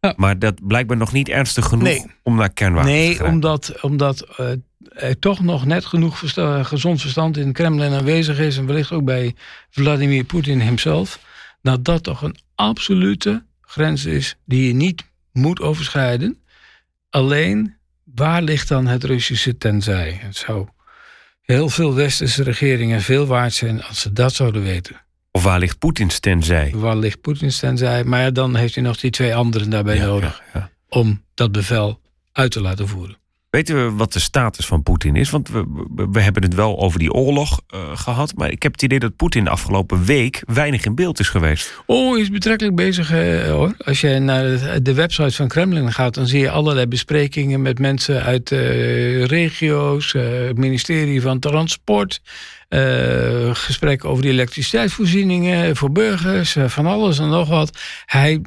Ja. 0.00 0.14
Maar 0.16 0.38
dat 0.38 0.66
blijkbaar 0.66 0.96
nog 0.96 1.12
niet 1.12 1.28
ernstig 1.28 1.64
genoeg 1.64 1.84
nee. 1.84 2.06
om 2.22 2.36
naar 2.36 2.52
kernwapens 2.52 2.92
nee, 2.92 3.16
te 3.16 3.22
gaan. 3.22 3.32
omdat, 3.32 3.82
omdat 3.82 4.26
uh, 4.40 4.50
er 4.88 5.18
toch 5.18 5.40
nog 5.40 5.64
net 5.64 5.84
genoeg 5.84 6.18
versta 6.18 6.62
gezond 6.62 7.00
verstand 7.00 7.36
in 7.36 7.46
het 7.46 7.56
Kremlin 7.56 7.92
aanwezig 7.92 8.38
is. 8.38 8.56
En 8.56 8.66
wellicht 8.66 8.92
ook 8.92 9.04
bij 9.04 9.34
Vladimir 9.70 10.24
Poetin 10.24 10.60
hemzelf. 10.60 11.20
Dat 11.62 11.84
dat 11.84 12.02
toch 12.02 12.22
een 12.22 12.36
absolute 12.54 13.44
grens 13.60 14.04
is 14.04 14.36
die 14.44 14.66
je 14.66 14.74
niet 14.74 15.04
moet 15.32 15.60
overschrijden. 15.60 16.38
Alleen, 17.10 17.76
waar 18.14 18.42
ligt 18.42 18.68
dan 18.68 18.86
het 18.86 19.04
Russische 19.04 19.58
tenzij? 19.58 20.18
Het 20.22 20.36
zou 20.36 20.66
heel 21.44 21.68
veel 21.68 21.94
westerse 21.94 22.42
regeringen 22.42 23.00
veel 23.00 23.26
waard 23.26 23.52
zijn 23.52 23.82
als 23.82 24.00
ze 24.00 24.12
dat 24.12 24.34
zouden 24.34 24.62
weten. 24.62 25.02
Of 25.30 25.42
waar 25.42 25.58
ligt 25.58 25.78
Poetins 25.78 26.18
tenzij? 26.18 26.72
Waar 26.74 26.96
ligt 26.96 27.20
Poetins 27.20 27.58
tenzij? 27.58 28.04
Maar 28.04 28.20
ja, 28.20 28.30
dan 28.30 28.56
heeft 28.56 28.74
hij 28.74 28.84
nog 28.84 28.96
die 28.96 29.10
twee 29.10 29.34
anderen 29.34 29.70
daarbij 29.70 29.96
ja, 29.96 30.04
nodig 30.04 30.42
ja, 30.52 30.60
ja. 30.60 30.70
om 30.88 31.24
dat 31.34 31.52
bevel 31.52 32.00
uit 32.32 32.50
te 32.50 32.60
laten 32.60 32.88
voeren. 32.88 33.16
Weten 33.54 33.84
we 33.84 33.96
wat 33.96 34.12
de 34.12 34.20
status 34.20 34.66
van 34.66 34.82
Poetin 34.82 35.16
is? 35.16 35.30
Want 35.30 35.48
we, 35.48 35.64
we, 36.10 36.20
hebben 36.20 36.42
het 36.42 36.54
wel 36.54 36.78
over 36.78 36.98
die 36.98 37.12
oorlog 37.12 37.60
uh, 37.74 37.80
gehad. 37.94 38.34
Maar 38.36 38.50
ik 38.50 38.62
heb 38.62 38.72
het 38.72 38.82
idee 38.82 38.98
dat 38.98 39.16
Poetin 39.16 39.44
de 39.44 39.50
afgelopen 39.50 40.04
week 40.04 40.42
weinig 40.46 40.84
in 40.84 40.94
beeld 40.94 41.20
is 41.20 41.28
geweest. 41.28 41.82
Oh, 41.86 42.12
hij 42.12 42.20
is 42.20 42.30
betrekkelijk 42.30 42.76
bezig 42.76 43.12
uh, 43.12 43.50
hoor. 43.50 43.74
Als 43.78 44.00
je 44.00 44.18
naar 44.18 44.82
de 44.82 44.94
website 44.94 45.32
van 45.36 45.48
Kremlin 45.48 45.92
gaat, 45.92 46.14
dan 46.14 46.26
zie 46.26 46.40
je 46.40 46.50
allerlei 46.50 46.86
besprekingen 46.86 47.62
met 47.62 47.78
mensen 47.78 48.22
uit 48.22 48.50
uh, 48.50 49.24
regio's, 49.24 50.12
het 50.12 50.58
ministerie 50.58 51.20
van 51.20 51.38
Transport. 51.38 52.20
gesprekken 53.52 54.08
over 54.08 54.22
de 54.22 54.30
elektriciteitsvoorzieningen 54.30 55.76
voor 55.76 55.92
burgers, 55.92 56.56
van 56.66 56.86
alles 56.86 57.18
en 57.18 57.28
nog 57.28 57.48
wat. 57.48 57.78
Hij 58.06 58.42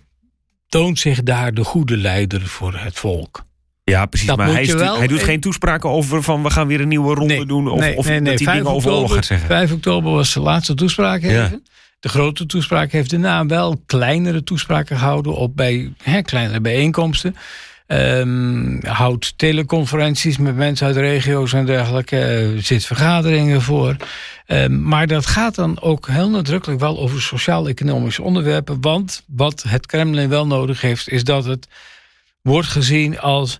toont 0.68 1.00
zich 1.00 1.24
daar 1.24 1.54
de 1.54 1.64
goede 1.64 1.98
leider 1.98 2.42
voor 2.48 2.74
het 2.74 2.96
volk. 2.96 3.47
Ja, 3.92 4.06
precies. 4.06 4.28
Dat 4.28 4.38
maar 4.38 4.52
hij, 4.52 4.78
wel, 4.78 4.98
hij, 4.98 5.08
doet 5.08 5.24
geen 5.24 5.40
toespraken 5.40 5.90
over 5.90 6.24
van 6.24 6.44
we 6.44 6.50
gaan 6.50 6.68
weer 6.68 6.82
een 6.82 6.88
nieuwe 6.88 7.16
ronde 7.16 7.34
nee, 7.34 7.46
doen. 7.46 7.68
Of, 7.68 7.80
nee, 7.80 7.98
of 7.98 8.08
nee, 8.08 8.22
dat 8.22 8.40
hij 8.40 8.54
dingen 8.54 8.72
over 8.72 8.92
oorlog 8.92 9.14
gaat 9.14 9.26
zeggen. 9.26 9.48
5 9.48 9.72
oktober 9.72 10.12
was 10.12 10.34
de 10.34 10.40
laatste 10.40 10.74
toespraak 10.74 11.22
even. 11.22 11.36
Ja. 11.36 11.60
De 12.00 12.10
grote 12.10 12.46
toespraak 12.46 12.92
heeft 12.92 13.10
daarna 13.10 13.46
wel 13.46 13.82
kleinere 13.86 14.44
toespraken 14.44 14.98
gehouden 14.98 15.36
op 15.36 15.56
bij 15.56 15.94
hè, 16.04 16.22
kleinere 16.22 16.62
bijeenkomsten. 16.62 17.36
Um, 17.88 18.80
houdt 18.86 19.34
teleconferenties 19.38 20.38
met 20.38 20.56
mensen 20.56 20.88
uit 20.88 20.96
regio's 20.96 21.54
en 21.54 21.66
dergelijke. 21.66 22.52
Uh, 22.56 22.62
zit 22.64 22.86
vergaderingen 22.86 23.62
voor. 23.62 23.96
Um, 24.48 24.84
maar 24.84 25.08
dat 25.08 25.26
gaat 25.26 25.56
dan 25.56 25.82
ook 25.82 26.08
heel 26.08 26.30
nadrukkelijk 26.30 26.80
wel 26.80 27.00
over 27.00 27.22
sociaal-economische 27.22 28.22
onderwerpen. 28.22 28.82
Want 28.82 29.24
wat 29.28 29.66
het 29.68 29.86
Kremlin 29.86 30.30
wel 30.30 30.48
nodig 30.48 30.82
heeft, 30.82 31.10
is 31.10 31.24
dat 31.24 31.46
het 31.46 31.68
wordt 32.42 32.68
gezien 32.68 33.20
als 33.20 33.60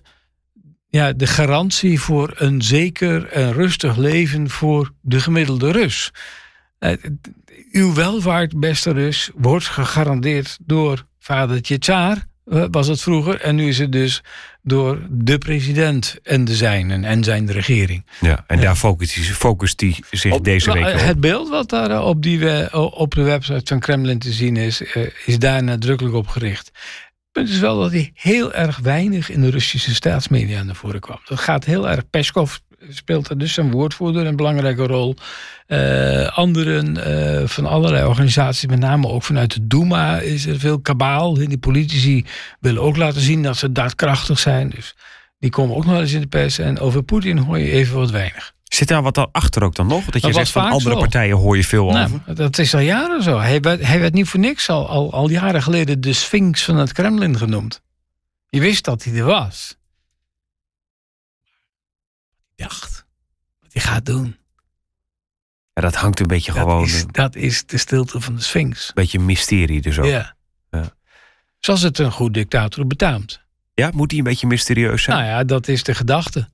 ja, 0.90 1.12
de 1.12 1.26
garantie 1.26 2.00
voor 2.00 2.32
een 2.36 2.62
zeker 2.62 3.26
en 3.26 3.52
rustig 3.52 3.96
leven 3.96 4.50
voor 4.50 4.92
de 5.00 5.20
gemiddelde 5.20 5.72
Rus. 5.72 6.12
Uw 7.72 7.94
welvaart, 7.94 8.60
beste 8.60 8.92
Rus, 8.92 9.30
wordt 9.34 9.66
gegarandeerd 9.66 10.58
door 10.60 11.06
vadertje 11.18 11.78
Tsaar, 11.78 12.26
was 12.70 12.86
het 12.86 13.02
vroeger. 13.02 13.40
En 13.40 13.54
nu 13.54 13.68
is 13.68 13.78
het 13.78 13.92
dus 13.92 14.22
door 14.62 15.06
de 15.10 15.38
president 15.38 16.16
en 16.22 16.44
de 16.44 16.54
zijnen 16.54 17.04
en 17.04 17.24
zijn 17.24 17.52
regering. 17.52 18.06
Ja, 18.20 18.44
en 18.46 18.60
daar 18.60 18.76
focust 18.76 19.14
hij, 19.14 19.24
focust 19.24 19.80
hij 19.80 19.96
zich 20.10 20.32
op, 20.32 20.44
deze 20.44 20.72
week 20.72 20.86
op. 20.86 21.00
Het 21.00 21.20
beeld 21.20 21.48
wat 21.48 21.68
daar 21.68 22.02
op, 22.02 22.22
die, 22.22 22.72
op 22.92 23.14
de 23.14 23.22
website 23.22 23.62
van 23.64 23.78
Kremlin 23.78 24.18
te 24.18 24.32
zien 24.32 24.56
is, 24.56 24.82
is 25.26 25.38
daar 25.38 25.62
nadrukkelijk 25.62 26.14
op 26.14 26.26
gericht 26.26 26.70
punt 27.38 27.50
is 27.50 27.60
wel 27.60 27.80
dat 27.80 27.90
hij 27.90 28.10
heel 28.14 28.52
erg 28.52 28.78
weinig 28.78 29.30
in 29.30 29.40
de 29.40 29.50
Russische 29.50 29.94
staatsmedia 29.94 30.62
naar 30.62 30.74
voren 30.74 31.00
kwam. 31.00 31.18
Dat 31.24 31.38
gaat 31.38 31.64
heel 31.64 31.88
erg. 31.88 32.10
Peskov 32.10 32.56
speelt 32.88 33.28
er 33.28 33.38
dus 33.38 33.56
een 33.56 33.70
woordvoerder 33.70 34.26
een 34.26 34.36
belangrijke 34.36 34.86
rol. 34.86 35.14
Uh, 35.66 36.38
anderen 36.38 36.96
uh, 36.96 37.46
van 37.46 37.66
allerlei 37.66 38.06
organisaties, 38.06 38.68
met 38.68 38.78
name 38.78 39.08
ook 39.08 39.22
vanuit 39.22 39.54
de 39.54 39.66
Duma, 39.66 40.18
is 40.18 40.46
er 40.46 40.58
veel 40.58 40.80
kabaal. 40.80 41.34
Die 41.34 41.58
politici 41.58 42.24
willen 42.60 42.82
ook 42.82 42.96
laten 42.96 43.20
zien 43.20 43.42
dat 43.42 43.56
ze 43.56 43.72
daadkrachtig 43.72 44.38
zijn. 44.38 44.68
Dus 44.68 44.94
die 45.38 45.50
komen 45.50 45.76
ook 45.76 45.86
nog 45.86 45.98
eens 45.98 46.12
in 46.12 46.20
de 46.20 46.26
pers. 46.26 46.58
En 46.58 46.78
over 46.78 47.02
Poetin 47.02 47.38
hoor 47.38 47.58
je 47.58 47.70
even 47.70 47.96
wat 47.96 48.10
weinig. 48.10 48.52
Zit 48.68 48.88
daar 48.88 49.02
wat 49.02 49.32
achter 49.32 49.62
ook 49.62 49.74
dan 49.74 49.86
nog? 49.86 50.04
Dat 50.04 50.22
je 50.22 50.32
zegt 50.32 50.50
van 50.50 50.70
andere 50.70 50.96
partijen 50.96 51.36
hoor 51.36 51.56
je 51.56 51.64
veel 51.64 51.90
nee, 51.90 52.04
over. 52.04 52.34
Dat 52.34 52.58
is 52.58 52.74
al 52.74 52.80
jaren 52.80 53.22
zo. 53.22 53.38
Hij 53.38 53.60
werd, 53.60 53.86
hij 53.86 54.00
werd 54.00 54.14
niet 54.14 54.28
voor 54.28 54.40
niks 54.40 54.68
al, 54.68 54.88
al, 54.88 55.12
al 55.12 55.30
jaren 55.30 55.62
geleden 55.62 56.00
de 56.00 56.12
Sphinx 56.12 56.64
van 56.64 56.76
het 56.76 56.92
Kremlin 56.92 57.38
genoemd. 57.38 57.82
Je 58.48 58.60
wist 58.60 58.84
dat 58.84 59.04
hij 59.04 59.14
er 59.14 59.24
was. 59.24 59.76
Dacht, 62.56 63.06
wat 63.60 63.72
hij 63.72 63.82
gaat 63.82 64.06
doen. 64.06 64.36
Ja, 65.72 65.82
dat 65.82 65.94
hangt 65.94 66.20
een 66.20 66.26
beetje 66.26 66.52
dat 66.52 66.60
gewoon... 66.60 66.84
Is, 66.84 67.04
dat 67.10 67.34
is 67.34 67.66
de 67.66 67.78
stilte 67.78 68.20
van 68.20 68.34
de 68.34 68.42
Sphinx. 68.42 68.88
Een 68.88 68.94
beetje 68.94 69.18
mysterie 69.18 69.80
dus 69.80 69.98
ook. 69.98 70.06
Ja. 70.06 70.34
ja. 70.70 70.92
Zoals 71.58 71.82
het 71.82 71.98
een 71.98 72.12
goed 72.12 72.34
dictator 72.34 72.86
betaamt. 72.86 73.40
Ja, 73.74 73.90
moet 73.94 74.10
hij 74.10 74.18
een 74.18 74.24
beetje 74.24 74.46
mysterieus 74.46 75.02
zijn? 75.02 75.16
Nou 75.16 75.28
ja, 75.28 75.44
dat 75.44 75.68
is 75.68 75.82
de 75.82 75.94
gedachte. 75.94 76.48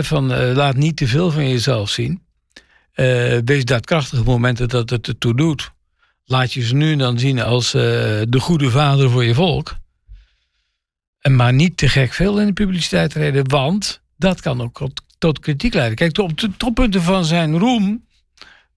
Van, 0.00 0.32
uh, 0.32 0.54
laat 0.54 0.76
niet 0.76 0.96
te 0.96 1.06
veel 1.06 1.30
van 1.30 1.48
jezelf 1.48 1.90
zien. 1.90 2.22
Uh, 2.94 3.38
wees 3.44 3.64
daadkrachtig 3.64 4.18
op 4.18 4.26
momenten 4.26 4.68
dat 4.68 4.90
het 4.90 5.08
ertoe 5.08 5.36
doet. 5.36 5.72
Laat 6.24 6.52
je 6.52 6.62
ze 6.62 6.74
nu 6.74 6.96
dan 6.96 7.18
zien 7.18 7.40
als 7.40 7.74
uh, 7.74 7.82
de 8.28 8.40
goede 8.40 8.70
vader 8.70 9.10
voor 9.10 9.24
je 9.24 9.34
volk. 9.34 9.76
En 11.20 11.36
maar 11.36 11.52
niet 11.52 11.76
te 11.76 11.88
gek 11.88 12.12
veel 12.12 12.40
in 12.40 12.46
de 12.46 12.52
publiciteit 12.52 13.14
reden, 13.14 13.48
want 13.48 14.02
dat 14.16 14.40
kan 14.40 14.60
ook 14.60 14.88
tot, 15.18 15.38
kritiek 15.38 15.74
leiden. 15.74 15.96
Kijk, 15.96 16.18
op 16.18 16.40
de 16.40 16.56
toppunten 16.56 17.02
van 17.02 17.24
zijn 17.24 17.58
roem 17.58 18.06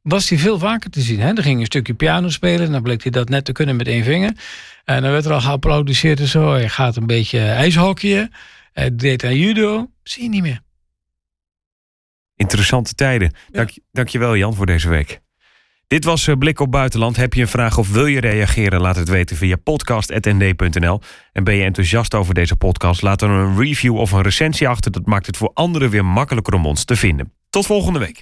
was 0.02 0.30
hij 0.30 0.38
veel 0.38 0.60
vaker 0.60 0.90
te 0.90 1.02
zien. 1.02 1.20
Hè? 1.20 1.34
Er 1.34 1.44
ging 1.44 1.60
een 1.60 1.66
stukje 1.66 1.94
piano 1.94 2.30
spelen, 2.30 2.72
dan 2.72 2.82
bleek 2.82 3.02
hij 3.04 3.12
dat 3.12 3.30
net 3.30 3.46
te 3.46 3.52
kunnen 3.52 3.76
met 3.76 3.88
één 3.88 4.04
vinger. 4.04 4.34
En 4.84 5.02
dan 5.02 5.12
werd 5.12 5.26
er 5.26 5.34
al 5.34 5.42
geapplaudiseerd 5.42 6.20
en 6.20 6.28
zo. 6.28 6.52
Hij 6.52 6.70
gaat 6.70 6.96
een 6.96 7.08
beetje 7.08 7.40
ijshockeyen. 7.40 8.32
Hij 8.74 8.96
deed 8.96 9.24
aan 9.24 9.38
judo. 9.38 9.90
Zie 10.04 10.24
je 10.24 10.30
niet 10.30 10.42
meer. 10.42 10.65
Interessante 12.36 12.94
tijden. 12.94 13.34
Dank, 13.52 13.70
ja. 13.70 13.82
Dankjewel 13.92 14.36
Jan 14.36 14.56
voor 14.56 14.66
deze 14.66 14.90
week. 14.90 15.24
Dit 15.88 16.04
was 16.04 16.30
Blik 16.40 16.60
op 16.60 16.72
Buitenland. 16.72 17.16
Heb 17.16 17.34
je 17.34 17.42
een 17.42 17.48
vraag 17.48 17.78
of 17.78 17.92
wil 17.92 18.06
je 18.06 18.20
reageren? 18.20 18.82
Laat 18.82 18.96
het 18.96 19.10
weten 19.10 19.36
via 19.36 19.56
podcast.nd.nl. 19.56 21.00
En 21.32 21.44
ben 21.44 21.56
je 21.56 21.64
enthousiast 21.64 22.14
over 22.14 22.34
deze 22.34 22.56
podcast? 22.56 23.02
Laat 23.02 23.20
dan 23.20 23.30
een 23.30 23.58
review 23.58 23.98
of 23.98 24.12
een 24.12 24.22
recensie 24.22 24.68
achter. 24.68 24.92
Dat 24.92 25.06
maakt 25.06 25.26
het 25.26 25.38
voor 25.38 25.52
anderen 25.54 25.90
weer 25.90 26.06
makkelijker 26.06 26.54
om 26.54 26.66
ons 26.66 26.84
te 26.84 26.96
vinden. 26.96 27.34
Tot 27.50 27.66
volgende 27.66 28.00
week. 28.00 28.14